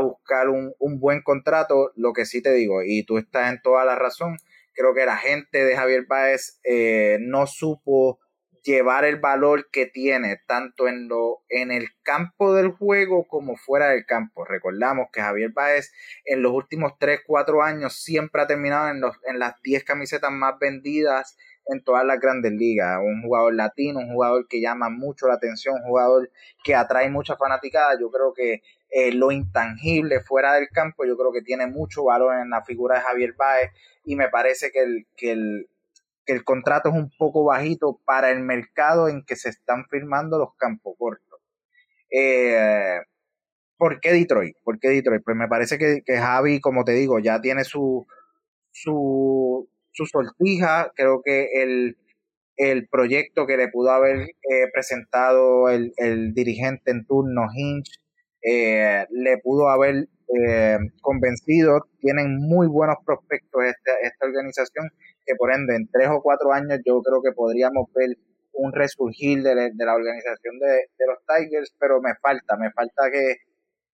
[0.01, 3.95] buscar un, buen contrato, lo que sí te digo, y tú estás en toda la
[3.95, 4.39] razón,
[4.73, 8.19] creo que la gente de Javier Báez eh, no supo
[8.63, 13.89] llevar el valor que tiene tanto en lo en el campo del juego como fuera
[13.89, 14.45] del campo.
[14.45, 15.93] Recordamos que Javier Báez
[16.25, 20.31] en los últimos 3, 4 años siempre ha terminado en, los, en las 10 camisetas
[20.31, 21.37] más vendidas
[21.67, 22.99] en todas las grandes ligas.
[23.01, 26.31] Un jugador latino, un jugador que llama mucho la atención, un jugador
[26.65, 27.99] que atrae mucha fanaticada.
[28.01, 32.39] Yo creo que eh, lo intangible fuera del campo, yo creo que tiene mucho valor
[32.39, 33.71] en la figura de Javier Baez
[34.05, 35.69] y me parece que el, que el,
[36.25, 40.39] que el contrato es un poco bajito para el mercado en que se están firmando
[40.39, 41.41] los campos cortos.
[42.11, 43.01] Eh,
[43.77, 44.57] ¿Por qué Detroit?
[44.63, 45.23] ¿Por qué Detroit?
[45.25, 48.07] Pues me parece que, que Javi, como te digo, ya tiene su,
[48.71, 51.97] su, su sortija, creo que el,
[52.57, 58.01] el proyecto que le pudo haber eh, presentado el, el, dirigente en turno, Hinch,
[58.43, 61.87] eh, le pudo haber eh, convencido.
[62.01, 64.91] Tienen muy buenos prospectos esta, esta organización,
[65.25, 68.17] que por ende en tres o cuatro años yo creo que podríamos ver
[68.55, 73.11] un resurgir de, de la organización de, de, los Tigers, pero me falta, me falta
[73.11, 73.37] que,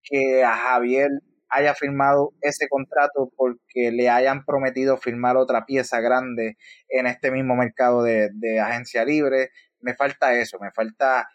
[0.03, 1.11] que a Javier
[1.51, 6.57] haya firmado ese contrato porque le hayan prometido firmar otra pieza grande
[6.88, 9.51] en este mismo mercado de, agencia libre.
[9.80, 11.28] Me falta eso, me falta,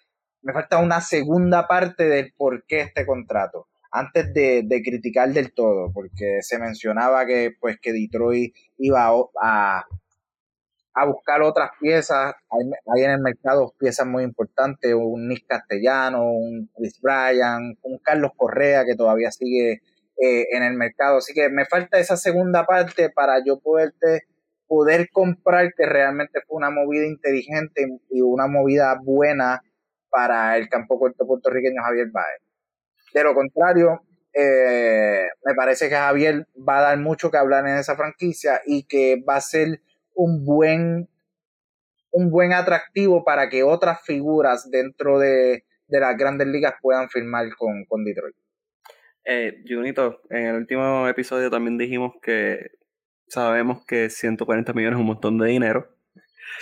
[0.43, 3.67] me falta una segunda parte del por qué este contrato.
[3.91, 9.07] Antes de, criticar del todo, porque se mencionaba que pues que Detroit iba
[9.41, 9.85] a,
[10.95, 12.33] a buscar otras piezas.
[12.49, 18.31] Hay, en el mercado piezas muy importantes, un Nick Castellano, un Chris Bryan, un Carlos
[18.35, 19.81] Correa que todavía sigue
[20.17, 21.17] eh, en el mercado.
[21.17, 24.23] Así que me falta esa segunda parte para yo poderte
[24.67, 29.61] poder comprar que realmente fue una movida inteligente y una movida buena
[30.13, 32.41] para el campo corto puertorriqueño Javier Baez.
[33.13, 34.01] De lo contrario,
[34.31, 38.83] eh, me parece que Javier va a dar mucho que hablar en esa franquicia y
[38.83, 39.81] que va a ser
[40.13, 41.09] un buen
[42.11, 47.85] un buen atractivo para que otras figuras dentro de, las grandes ligas puedan firmar con,
[47.85, 48.35] con Detroit.
[49.25, 52.69] Eh, Junito, en el último episodio también dijimos que
[53.27, 55.87] sabemos que 140 millones es un montón de dinero.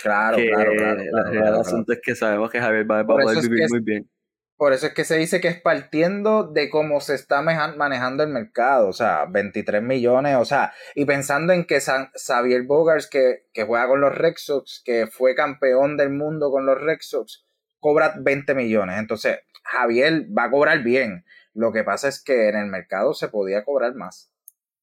[0.02, 1.32] Claro, claro, claro.
[1.32, 4.10] el asunto es que sabemos que Javier va, a poder vivir muy bien.
[4.56, 8.28] Por eso es que se dice que es partiendo de cómo se está manejando el
[8.28, 13.64] mercado, o sea, 23 millones, o sea, y pensando en que Xavier Bogars, que, que
[13.64, 17.44] juega con los Red Sox, que fue campeón del mundo con los Red Sox,
[17.80, 18.98] cobra 20 millones.
[18.98, 21.24] Entonces, Javier va a cobrar bien.
[21.54, 24.32] Lo que pasa es que en el mercado se podía cobrar más.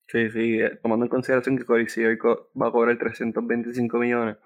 [0.07, 4.37] Sí, sí, eh, tomando en consideración que Corey va a cobrar 325 millones.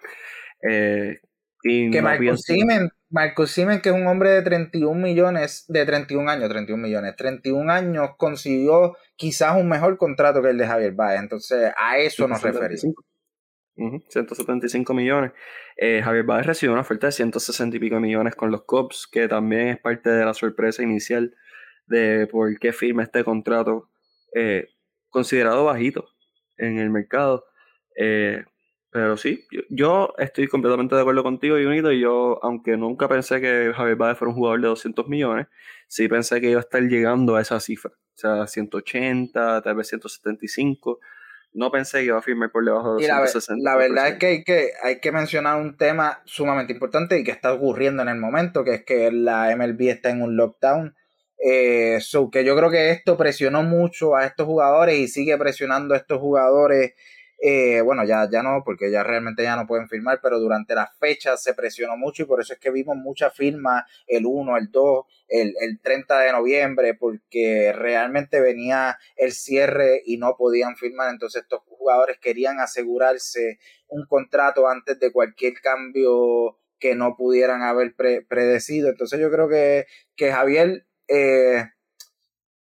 [0.69, 1.19] Eh,
[1.63, 6.29] y que Marcus Simen, Marcus Simen, que es un hombre de 31 millones, de 31
[6.29, 11.21] años, 31 millones, 31 años, consiguió quizás un mejor contrato que el de Javier Baez.
[11.21, 12.95] Entonces, a eso nos referimos.
[13.75, 15.31] 175 millones.
[15.77, 19.27] Eh, Javier Baez recibió una oferta de 160 y pico millones con los Cubs, que
[19.27, 21.35] también es parte de la sorpresa inicial
[21.87, 23.89] de por qué firma este contrato
[24.35, 24.69] eh,
[25.09, 26.07] considerado bajito
[26.57, 27.45] en el mercado.
[27.95, 28.43] Eh,
[28.93, 33.73] pero sí, yo, estoy completamente de acuerdo contigo, Junito, y yo, aunque nunca pensé que
[33.75, 35.47] Javier Baez fuera un jugador de 200 millones,
[35.87, 37.91] sí pensé que iba a estar llegando a esa cifra.
[37.91, 40.99] O sea, 180, tal vez 175
[41.53, 43.63] no pensé que iba a firmar por debajo de 260.
[43.63, 47.23] La, la, verdad es que hay, que hay que mencionar un tema sumamente importante y
[47.23, 50.95] que está ocurriendo en el momento, que es que la MLB está en un lockdown.
[51.45, 51.99] Eh,
[52.31, 56.19] que yo creo que esto presionó mucho a estos jugadores y sigue presionando a estos
[56.19, 56.93] jugadores
[57.45, 60.97] eh, bueno, ya, ya no, porque ya realmente ya no pueden firmar, pero durante las
[60.97, 64.71] fechas se presionó mucho y por eso es que vimos muchas firmas el 1, el
[64.71, 71.09] 2, el, el 30 de noviembre, porque realmente venía el cierre y no podían firmar,
[71.09, 77.93] entonces estos jugadores querían asegurarse un contrato antes de cualquier cambio que no pudieran haber
[77.93, 78.87] predecido.
[78.87, 79.85] Entonces yo creo que,
[80.15, 81.65] que Javier eh,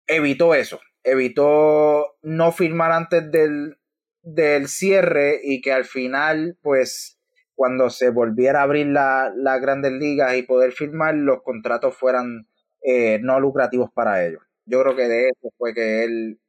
[0.08, 3.78] evitó eso, evitó no firmar antes del,
[4.26, 7.16] del cierre y que al final, pues,
[7.54, 12.48] cuando se volviera a abrir las la grandes ligas y poder firmar, los contratos fueran
[12.82, 14.42] eh, no lucrativos para ellos.
[14.64, 16.40] Yo creo que de eso fue que él,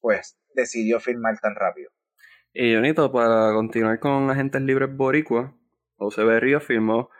[0.00, 1.90] pues, decidió firmar tan rápido.
[2.54, 5.54] Y Jonito, para continuar con agentes libres boricua,
[5.96, 7.10] José Berrío firmó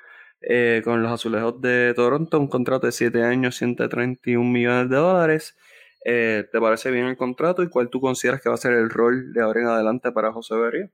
[0.40, 5.56] eh, con los Azulejos de Toronto un contrato de 7 años, 131 millones de dólares
[6.08, 8.90] eh, ¿Te parece bien el contrato y cuál tú consideras que va a ser el
[8.90, 10.88] rol de ahora en adelante para José Berrío?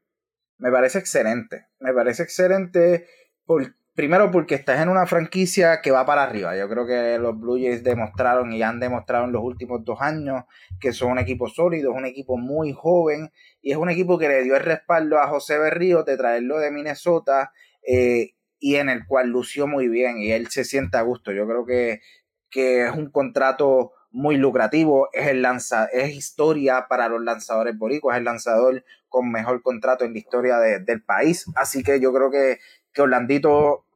[0.56, 1.66] Me parece excelente.
[1.80, 3.06] Me parece excelente
[3.44, 6.56] por, primero porque estás en una franquicia que va para arriba.
[6.56, 10.44] Yo creo que los Blue Jays demostraron y han demostrado en los últimos dos años
[10.80, 14.28] que son un equipo sólido, es un equipo muy joven y es un equipo que
[14.28, 17.52] le dio el respaldo a José Berrío de traerlo de Minnesota
[17.86, 21.32] eh, y en el cual lució muy bien y él se siente a gusto.
[21.32, 22.00] Yo creo que,
[22.48, 28.14] que es un contrato muy lucrativo, es el lanza, es historia para los lanzadores boricuas,
[28.14, 31.46] es el lanzador con mejor contrato en la historia del país.
[31.54, 32.58] Así que yo creo que,
[32.92, 33.86] que Orlandito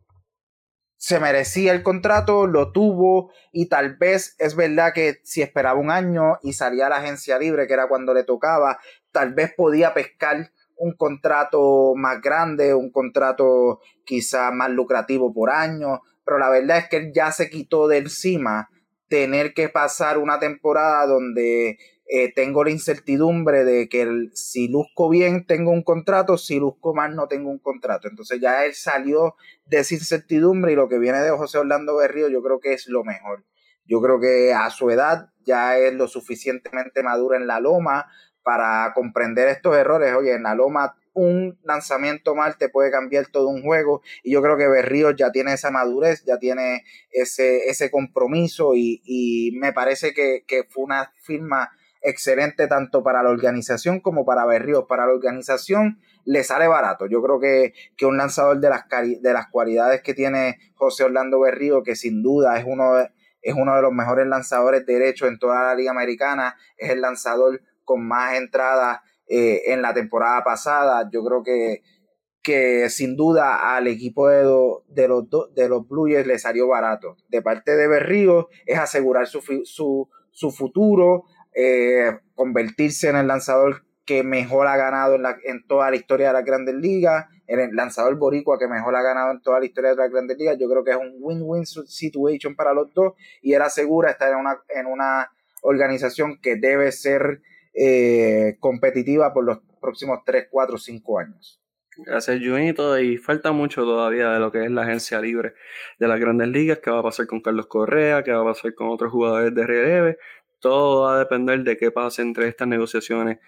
[0.96, 5.90] se merecía el contrato, lo tuvo y tal vez es verdad que si esperaba un
[5.90, 8.78] año y salía a la agencia libre, que era cuando le tocaba,
[9.12, 16.02] tal vez podía pescar un contrato más grande, un contrato quizá más lucrativo por año,
[16.24, 18.68] pero la verdad es que él ya se quitó de encima
[19.09, 21.78] tener que pasar una temporada donde
[22.09, 27.16] eh, tengo la incertidumbre de que si luzco bien tengo un contrato, si luzco mal
[27.16, 28.09] no tengo un contrato.
[28.09, 29.34] Entonces ya él salió
[29.64, 32.86] de esa incertidumbre y lo que viene de José Orlando Berrío yo creo que es
[32.88, 33.44] lo mejor.
[33.84, 38.07] Yo creo que a su edad ya es lo suficientemente maduro en la loma
[38.42, 40.14] para comprender estos errores.
[40.14, 44.42] Oye, en la loma un lanzamiento mal te puede cambiar todo un juego y yo
[44.42, 50.12] creo que Berrío ya tiene esa madurez, ya tiene ese, ese compromiso y, me parece
[50.12, 51.70] que, fue una firma
[52.02, 54.84] excelente tanto para la organización como para Berríos.
[54.86, 57.06] Para la organización le sale barato.
[57.06, 58.84] Yo creo que, que un lanzador de las,
[59.20, 63.10] de las cualidades que tiene José Orlando Berrío, que sin duda es uno de,
[63.40, 67.62] es uno de los mejores lanzadores derechos en toda la liga americana, es el lanzador
[67.84, 71.08] con más entradas eh, en la temporada pasada.
[71.12, 71.82] Yo creo que,
[72.42, 77.16] que sin duda al equipo de, los, de los Blue Jays le salió barato.
[77.28, 81.24] De parte de Berrío es asegurar su, su, su futuro,
[81.54, 86.28] eh, convertirse en el lanzador que mejor ha ganado en, la, en toda la historia
[86.28, 89.90] de la Grandes Ligas, el lanzador boricua que mejor ha ganado en toda la historia
[89.90, 90.56] de la Grandes Ligas.
[90.58, 94.38] Yo creo que es un win-win situation para los dos y él asegura estar en
[94.38, 97.42] una, en una organización que debe ser
[97.78, 101.60] eh, competitiva por los próximos 3, 4, 5 años.
[101.98, 102.98] Gracias, Junito.
[102.98, 105.54] Y falta mucho todavía de lo que es la agencia libre
[105.98, 106.78] de las grandes ligas.
[106.82, 108.22] ¿Qué va a pasar con Carlos Correa?
[108.22, 110.18] ¿Qué va a pasar con otros jugadores de relieve?
[110.60, 113.38] Todo va a depender de qué pase entre estas negociaciones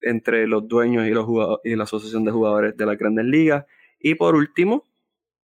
[0.00, 1.26] entre los dueños y, los
[1.64, 3.66] y la asociación de jugadores de las grandes ligas.
[3.98, 4.84] Y por último,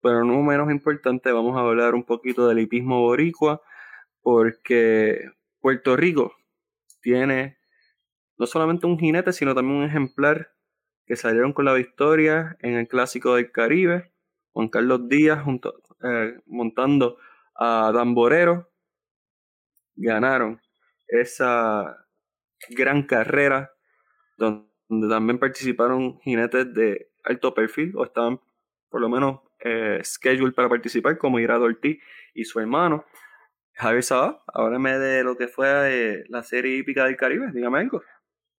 [0.02, 3.62] pero no menos importante, vamos a hablar un poquito del hipismo boricua,
[4.22, 6.34] porque Puerto Rico
[7.00, 7.57] tiene
[8.38, 10.52] no solamente un jinete, sino también un ejemplar
[11.06, 14.12] que salieron con la victoria en el Clásico del Caribe.
[14.52, 17.18] Juan Carlos Díaz junto, eh, montando
[17.54, 18.70] a Dan Borero,
[19.96, 20.60] ganaron
[21.08, 22.06] esa
[22.70, 23.72] gran carrera
[24.36, 28.40] donde también participaron jinetes de alto perfil o estaban
[28.88, 32.00] por lo menos eh, scheduled para participar como Irado Ortiz
[32.34, 33.04] y su hermano
[33.74, 34.42] Javier Saba.
[34.52, 38.02] Háblame de lo que fue eh, la serie hípica del Caribe, dígame algo.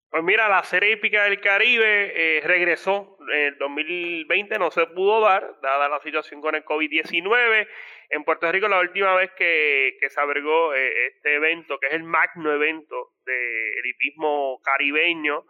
[0.09, 5.21] Pues mira, la serie hípica del Caribe eh, regresó en el 2020, no se pudo
[5.21, 7.67] dar, dada la situación con el COVID-19.
[8.09, 12.03] En Puerto Rico la última vez que, se abrigó eh, este evento, que es el
[12.03, 15.45] magno evento de hipismo caribeño,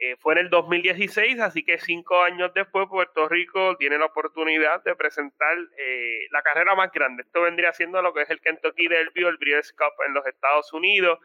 [0.00, 4.82] eh, fue en el 2016, así que cinco años después Puerto Rico tiene la oportunidad
[4.82, 5.56] de presentar
[6.32, 7.22] la carrera más grande.
[7.22, 10.72] Esto vendría siendo lo que es el Kentucky Derby el Breeders' Cup en los Estados
[10.72, 11.20] Unidos.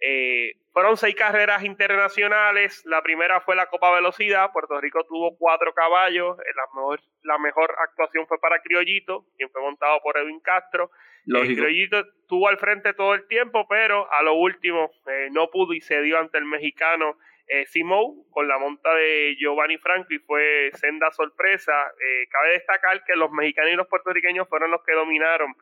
[0.00, 2.82] Eh, fueron seis carreras internacionales.
[2.84, 4.52] La primera fue la Copa Velocidad.
[4.52, 6.38] Puerto Rico tuvo cuatro caballos.
[6.40, 10.90] Eh, la, mejor, la mejor actuación fue para Criollito, quien fue montado por Edwin Castro.
[11.26, 14.90] Eh, Criollito estuvo al frente todo el tiempo, pero a lo último
[15.32, 17.18] no pudo y se dio ante el mexicano
[17.66, 21.72] Simou con la monta de Giovanni Franco y fue senda sorpresa.
[22.30, 25.56] cabe destacar que los mexicanos y los puertorriqueños fueron los que dominaron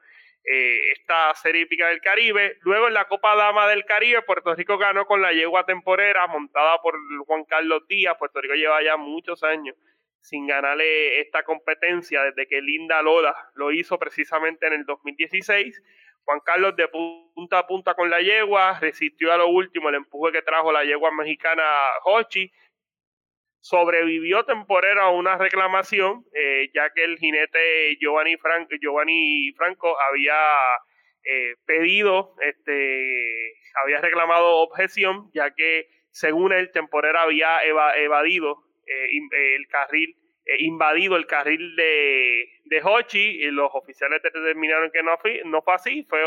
[0.44, 2.58] eh, esta serie hípica del Caribe.
[2.62, 6.80] Luego en la Copa Dama del Caribe, Puerto Rico ganó con la yegua temporera montada
[6.82, 6.94] por
[7.26, 8.16] Juan Carlos Díaz.
[8.18, 9.76] Puerto Rico lleva ya muchos años
[10.20, 15.82] sin ganarle esta competencia desde que Linda Lola lo hizo precisamente en el 2016.
[16.24, 20.32] Juan Carlos de punta a punta con la yegua, resistió a lo último el empuje
[20.32, 21.62] que trajo la yegua mexicana
[22.04, 22.50] Hochi,
[23.64, 30.36] sobrevivió temporero a una reclamación, eh, ya que el jinete Giovanni, Franco, Giovanni Franco había
[31.24, 39.08] eh, pedido, este, había reclamado objeción, ya que según él, temporero había evadido eh,
[39.56, 40.14] el carril,
[40.58, 46.06] invadido el carril de, de Hochi, y los oficiales determinaron que no, no fue así,
[46.10, 46.20] fue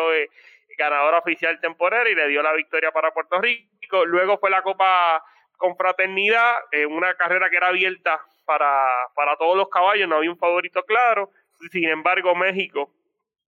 [0.75, 4.05] ganador oficial temporero y le dio la victoria para Puerto Rico.
[4.05, 5.23] Luego fue la Copa
[5.57, 10.31] con fraternidad, en una carrera que era abierta para, para todos los caballos, no había
[10.31, 11.31] un favorito claro.
[11.71, 12.93] Sin embargo, México,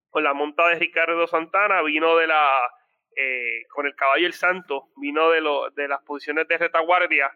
[0.10, 2.50] con la monta de Ricardo Santana, vino de la,
[3.16, 7.32] eh, con el caballo El Santo, vino de, lo, de las posiciones de retaguardia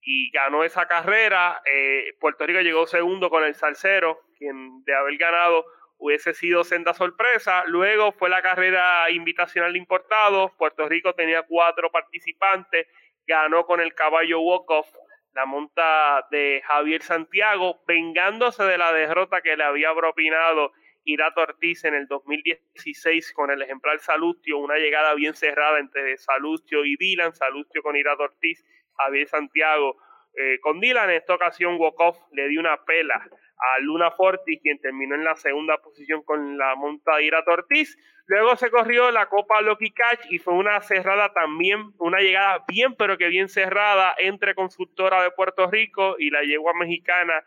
[0.00, 1.62] y ganó esa carrera.
[1.64, 5.64] Eh, Puerto Rico llegó segundo con el Salcero, quien de haber ganado
[5.98, 7.64] hubiese sido senda sorpresa.
[7.66, 10.52] Luego fue la carrera invitacional de importados.
[10.58, 12.86] Puerto Rico tenía cuatro participantes
[13.26, 14.88] ganó con el caballo Walkoff
[15.34, 20.72] la monta de Javier Santiago, vengándose de la derrota que le había propinado
[21.04, 26.84] Irato Ortiz en el 2016 con el ejemplar Salustio, una llegada bien cerrada entre Salustio
[26.84, 28.64] y Dylan, Salustio con Irato Ortiz,
[28.96, 29.96] Javier Santiago
[30.36, 31.10] eh, con Dylan.
[31.10, 35.36] En esta ocasión, Walkoff le dio una pela a Luna Fortis, quien terminó en la
[35.36, 37.96] segunda posición con la monta de Irato Ortiz.
[38.26, 42.94] Luego se corrió la Copa Loki Catch y fue una cerrada también, una llegada bien,
[42.94, 47.44] pero que bien cerrada entre Constructora de Puerto Rico y la yegua mexicana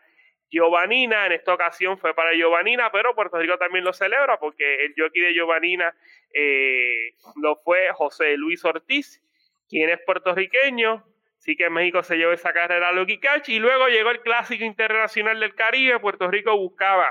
[0.50, 1.26] Giovanina.
[1.26, 5.22] En esta ocasión fue para Giovanina, pero Puerto Rico también lo celebra porque el jockey
[5.22, 5.92] de Giovanina
[6.32, 9.20] eh, lo fue José Luis Ortiz,
[9.68, 11.04] quien es puertorriqueño.
[11.38, 14.64] Así que México se llevó esa carrera a Lucky Catch y luego llegó el Clásico
[14.64, 15.98] Internacional del Caribe.
[15.98, 17.08] Puerto Rico buscaba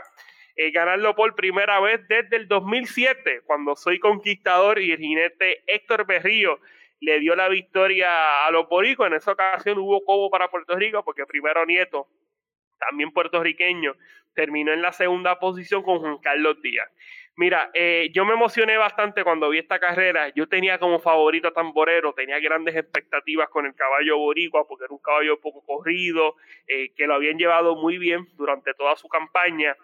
[0.58, 6.08] eh, ganarlo por primera vez desde el 2007, cuando soy conquistador y el jinete Héctor
[6.08, 6.60] Berrío
[7.00, 9.06] le dio la victoria a los boricos.
[9.06, 12.08] En esa ocasión hubo cobo para Puerto Rico porque primero Nieto,
[12.80, 13.96] también puertorriqueño,
[14.34, 16.90] terminó en la segunda posición con Juan Carlos Díaz.
[17.36, 20.30] Mira, eh, yo me emocioné bastante cuando vi esta carrera.
[20.30, 24.94] Yo tenía como favorito a Tamborero, tenía grandes expectativas con el caballo boricua porque era
[24.94, 26.36] un caballo poco corrido,
[26.68, 29.76] eh, que lo habían llevado muy bien durante toda su campaña.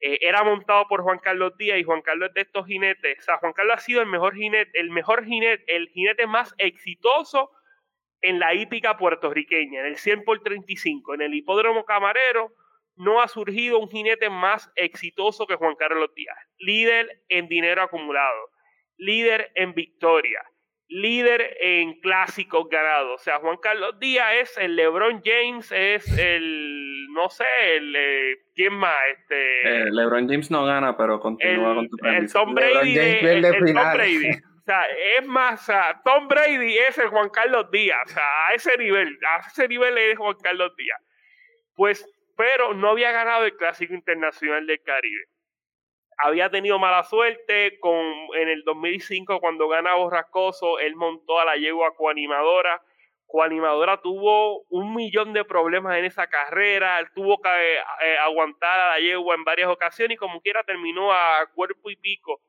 [0.00, 3.18] Eh, era montado por Juan Carlos Díaz y Juan Carlos de estos jinetes.
[3.18, 6.54] O sea, Juan Carlos ha sido el mejor jinete, el mejor jinete, el jinete más
[6.58, 7.50] exitoso
[8.20, 12.52] en la hípica puertorriqueña, en el 100 por 35, en el hipódromo camarero.
[12.96, 16.36] No ha surgido un jinete más exitoso que Juan Carlos Díaz.
[16.58, 18.50] Líder en dinero acumulado,
[18.96, 20.42] líder en victoria,
[20.88, 23.20] líder en clásicos ganados.
[23.20, 27.44] O sea, Juan Carlos Díaz es el LeBron James, es el, no sé,
[27.76, 28.96] el, eh, ¿quién más?
[29.12, 33.92] Este, eh, LeBron James no gana, pero continúa con tu El Tom Brady, el, Tom
[33.94, 34.30] Brady.
[34.30, 34.84] O sea,
[35.18, 38.76] es más, o sea, Tom Brady es el Juan Carlos Díaz, o sea, a ese
[38.76, 41.00] nivel, a ese nivel es Juan Carlos Díaz.
[41.74, 42.04] Pues,
[42.36, 45.24] pero no había ganado el Clásico Internacional del Caribe
[46.18, 48.04] había tenido mala suerte con
[48.36, 52.82] en el 2005 cuando gana Borrascoso, él montó a la yegua coanimadora.
[53.26, 58.88] Coanimadora tuvo un millón de problemas en esa carrera, él tuvo que eh, aguantar a
[58.94, 62.40] la yegua en varias ocasiones y como quiera terminó a cuerpo y pico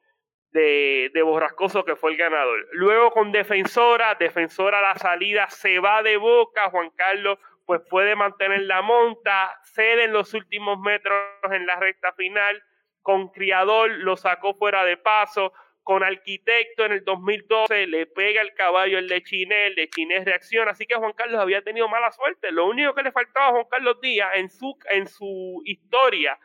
[0.51, 2.67] de, de, Borrascoso, que fue el ganador.
[2.71, 7.37] Luego con Defensora, Defensora la salida se va de boca, Juan Carlos
[7.69, 11.19] pues puede mantener la monta, cede en los últimos metros
[11.51, 12.63] en la recta final,
[13.09, 15.51] con Criador lo sacó fuera de paso,
[15.81, 20.23] con Arquitecto en el 2012 le pega el caballo el de Chiné, el de Chiné
[20.23, 23.51] reacciona, así que Juan Carlos había tenido mala suerte, lo único que le faltaba a
[23.53, 26.37] Juan Carlos Díaz en su, en su historia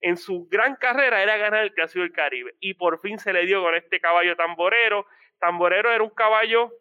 [0.00, 2.56] en su gran carrera era ganar el Clásico del Caribe.
[2.58, 5.06] Y por fin se le dio con este caballo tamborero.
[5.38, 6.72] Tamborero era un caballo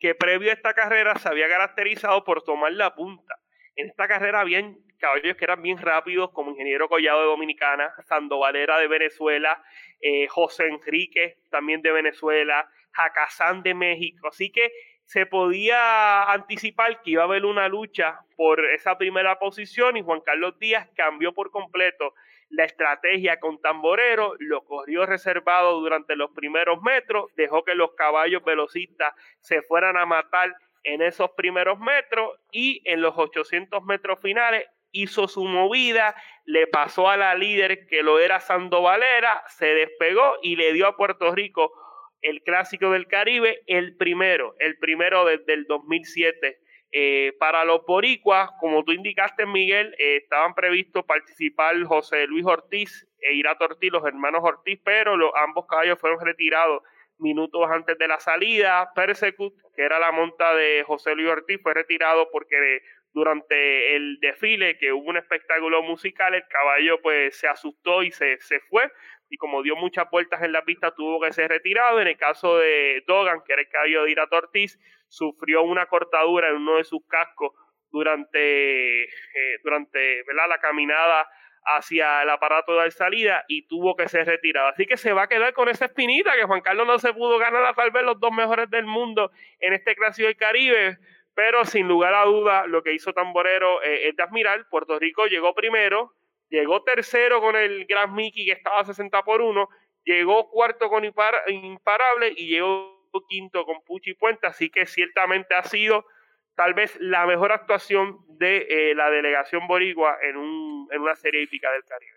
[0.00, 3.38] que previo a esta carrera se había caracterizado por tomar la punta.
[3.76, 4.58] En esta carrera había
[5.02, 9.60] caballos que eran bien rápidos, como Ingeniero Collado de Dominicana, Sandovalera de Venezuela,
[10.00, 14.28] eh, José Enrique también de Venezuela, Jacazán de México.
[14.28, 14.70] Así que
[15.04, 20.20] se podía anticipar que iba a haber una lucha por esa primera posición y Juan
[20.20, 22.14] Carlos Díaz cambió por completo
[22.48, 28.44] la estrategia con Tamborero, lo corrió reservado durante los primeros metros, dejó que los caballos
[28.44, 34.66] velocistas se fueran a matar en esos primeros metros y en los 800 metros finales
[34.92, 36.14] hizo su movida,
[36.44, 40.96] le pasó a la líder que lo era Sandovalera, se despegó y le dio a
[40.96, 41.72] Puerto Rico
[42.20, 46.60] el clásico del Caribe, el primero, el primero desde el 2007
[46.94, 53.08] eh, para los boricuas, como tú indicaste, Miguel, eh, estaban previstos participar José Luis Ortiz
[53.18, 56.82] e Irato Ortiz, los hermanos Ortiz, pero los, ambos caballos fueron retirados
[57.16, 58.90] minutos antes de la salida.
[58.94, 62.82] Persecut, que era la monta de José Luis Ortiz, fue retirado porque
[63.12, 68.38] durante el desfile, que hubo un espectáculo musical, el caballo pues se asustó y se,
[68.38, 68.90] se fue
[69.32, 72.00] y como dio muchas vueltas en la pista tuvo que ser retirado.
[72.00, 76.50] En el caso de Dogan, que era el caballo de Irato Ortiz, sufrió una cortadura
[76.50, 77.52] en uno de sus cascos
[77.90, 81.26] durante, eh, durante la caminada
[81.64, 84.68] hacia el aparato de salida y tuvo que ser retirado.
[84.68, 87.38] Así que se va a quedar con esa espinita que Juan Carlos no se pudo
[87.38, 90.98] ganar a tal vez los dos mejores del mundo en este Clásico del Caribe,
[91.34, 94.68] pero sin lugar a duda lo que hizo Tamborero eh, es de admirar.
[94.68, 96.14] Puerto Rico llegó primero,
[96.48, 99.68] llegó tercero con el Gran Mickey que estaba a 60 por 1,
[100.04, 106.06] llegó cuarto con Imparable y llegó quinto con Puchi Puente, así que ciertamente ha sido
[106.54, 111.42] tal vez la mejor actuación de eh, la delegación boricua en, un, en una serie
[111.42, 112.12] épica del Caribe.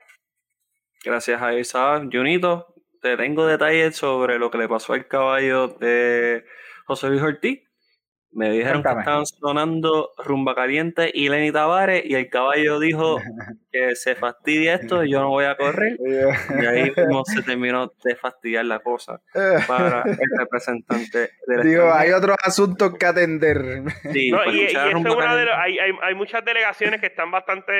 [1.03, 2.73] Gracias a Junito.
[3.01, 6.43] Te tengo detalles sobre lo que le pasó al caballo de
[6.85, 7.64] José Luis Ortiz
[8.35, 13.17] me dijeron que estaban sonando Rumba Caliente y Lenny Tavares y el caballo dijo
[13.71, 15.97] que se fastidia esto y yo no voy a correr.
[16.61, 19.21] y ahí mismo se terminó de fastidiar la cosa
[19.67, 23.83] para el representante del Digo, hay otros asuntos que atender.
[24.11, 24.33] Sí, y,
[24.75, 27.71] hay, hay, muchas delegaciones que están bastante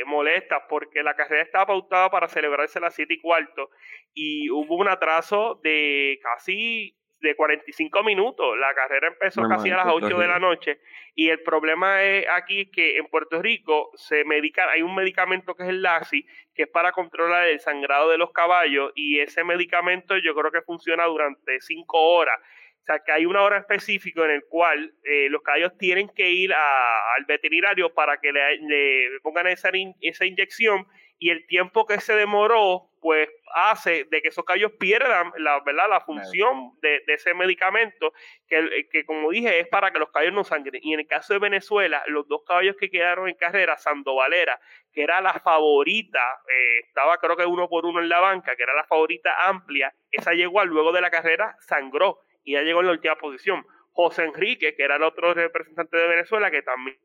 [0.00, 3.70] eh, molestas porque la carrera estaba pautada para celebrarse a las 7 y cuarto
[4.14, 8.56] y hubo un atraso de casi de 45 minutos.
[8.58, 10.78] La carrera empezó casi a las 8 de la noche
[11.14, 15.64] y el problema es aquí que en Puerto Rico se medica, hay un medicamento que
[15.64, 20.16] es el LASI, que es para controlar el sangrado de los caballos y ese medicamento
[20.18, 22.38] yo creo que funciona durante 5 horas.
[22.38, 26.30] O sea, que hay una hora específica en el cual eh, los caballos tienen que
[26.30, 29.70] ir al veterinario para que le, pongan esa,
[30.02, 30.86] esa inyección
[31.18, 35.90] y el tiempo que se demoró, pues hace de que esos caballos pierdan la, ¿verdad?
[35.90, 38.14] la función de, ese medicamento,
[38.48, 40.80] que, que, como dije es para que los caballos no sangren.
[40.82, 44.58] Y en el caso de Venezuela, los dos caballos que quedaron en carrera, Sandovalera,
[44.90, 48.62] que era la favorita, eh, estaba creo que uno por uno en la banca, que
[48.62, 52.80] era la favorita amplia, esa llegó al luego de la carrera, sangró y ya llegó
[52.80, 53.66] en la última posición.
[53.92, 56.96] José Enrique, que era el otro representante de Venezuela, que también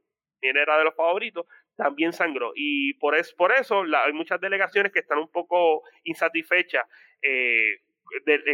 [0.41, 2.51] era de los favoritos, también sangró.
[2.55, 6.83] Y por, es, por eso hay muchas delegaciones que están un poco insatisfechas
[7.21, 7.81] eh,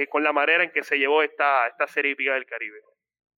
[0.10, 2.80] con la manera en que se llevó esta, esta serie hípica del Caribe.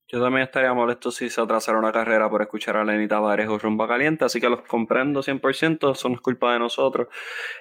[0.10, 3.58] Yo también estaría molesto si se atrasara una carrera por escuchar a Lenny Tavares o
[3.58, 7.10] Rumba Caliente, así que los comprendo 100%, son culpa de nosotros.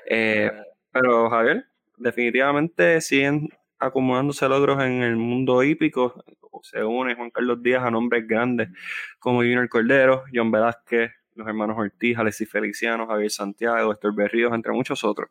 [0.09, 0.53] Eh,
[0.93, 1.67] pero Javier,
[1.97, 6.25] definitivamente siguen acumulándose logros en el mundo hípico.
[6.63, 8.69] Se une Juan Carlos Díaz a nombres grandes
[9.19, 14.73] como Junior Cordero, John Velázquez, los hermanos Ortiz, Alexis Feliciano, Javier Santiago, Héctor Berríos, entre
[14.73, 15.29] muchos otros,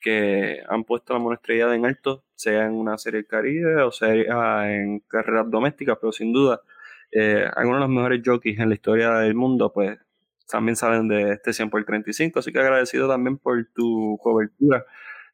[0.00, 5.00] que han puesto la monestrilla en alto, sea en una serie Caribe o sea en
[5.00, 6.60] carreras domésticas, pero sin duda,
[7.12, 9.98] eh, algunos de los mejores jockeys en la historia del mundo, pues
[10.48, 14.84] también salen de este 100 por 35, así que agradecido también por tu cobertura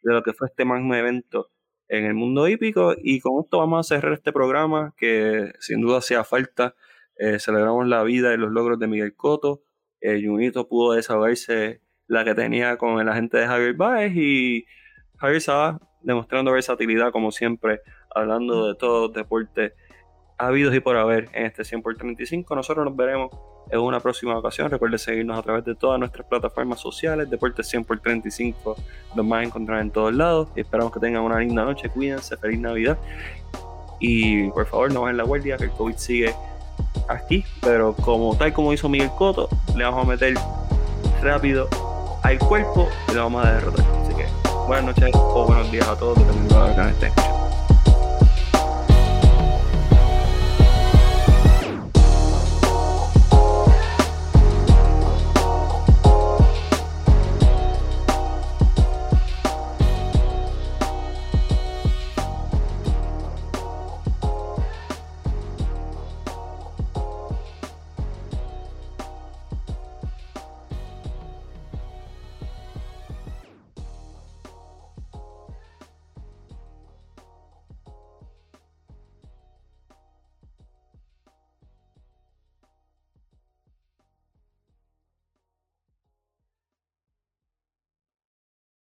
[0.02, 1.50] de lo que fue este magno evento
[1.88, 5.98] en el mundo hípico y con esto vamos a cerrar este programa que sin duda
[5.98, 6.74] hacía falta.
[7.16, 9.62] Eh, celebramos la vida y los logros de Miguel Coto,
[10.00, 14.66] eh, Junito pudo desahogarse la que tenía con el agente de Javier Baez y
[15.16, 17.80] Javier Saba, demostrando versatilidad como siempre,
[18.14, 19.72] hablando de todos los deportes
[20.38, 22.54] habidos y por haber en este 100 por 35.
[22.54, 23.30] Nosotros nos veremos
[23.70, 24.70] en una próxima ocasión.
[24.70, 27.28] Recuerde seguirnos a través de todas nuestras plataformas sociales.
[27.28, 28.76] Deportes 100 por 35
[29.14, 30.48] los a encontrar en todos lados.
[30.56, 31.88] Esperamos que tengan una linda noche.
[31.88, 32.36] Cuídense.
[32.36, 32.98] Feliz Navidad.
[33.98, 36.34] Y por favor, no bajen la guardia, que el COVID sigue
[37.08, 37.44] aquí.
[37.62, 40.34] Pero como tal como hizo Miguel Coto, le vamos a meter
[41.22, 41.68] rápido
[42.22, 43.84] al cuerpo y lo vamos a derrotar.
[44.02, 44.26] Así que
[44.66, 47.26] buenas noches o buenos días a todos, dependiendo de la que estén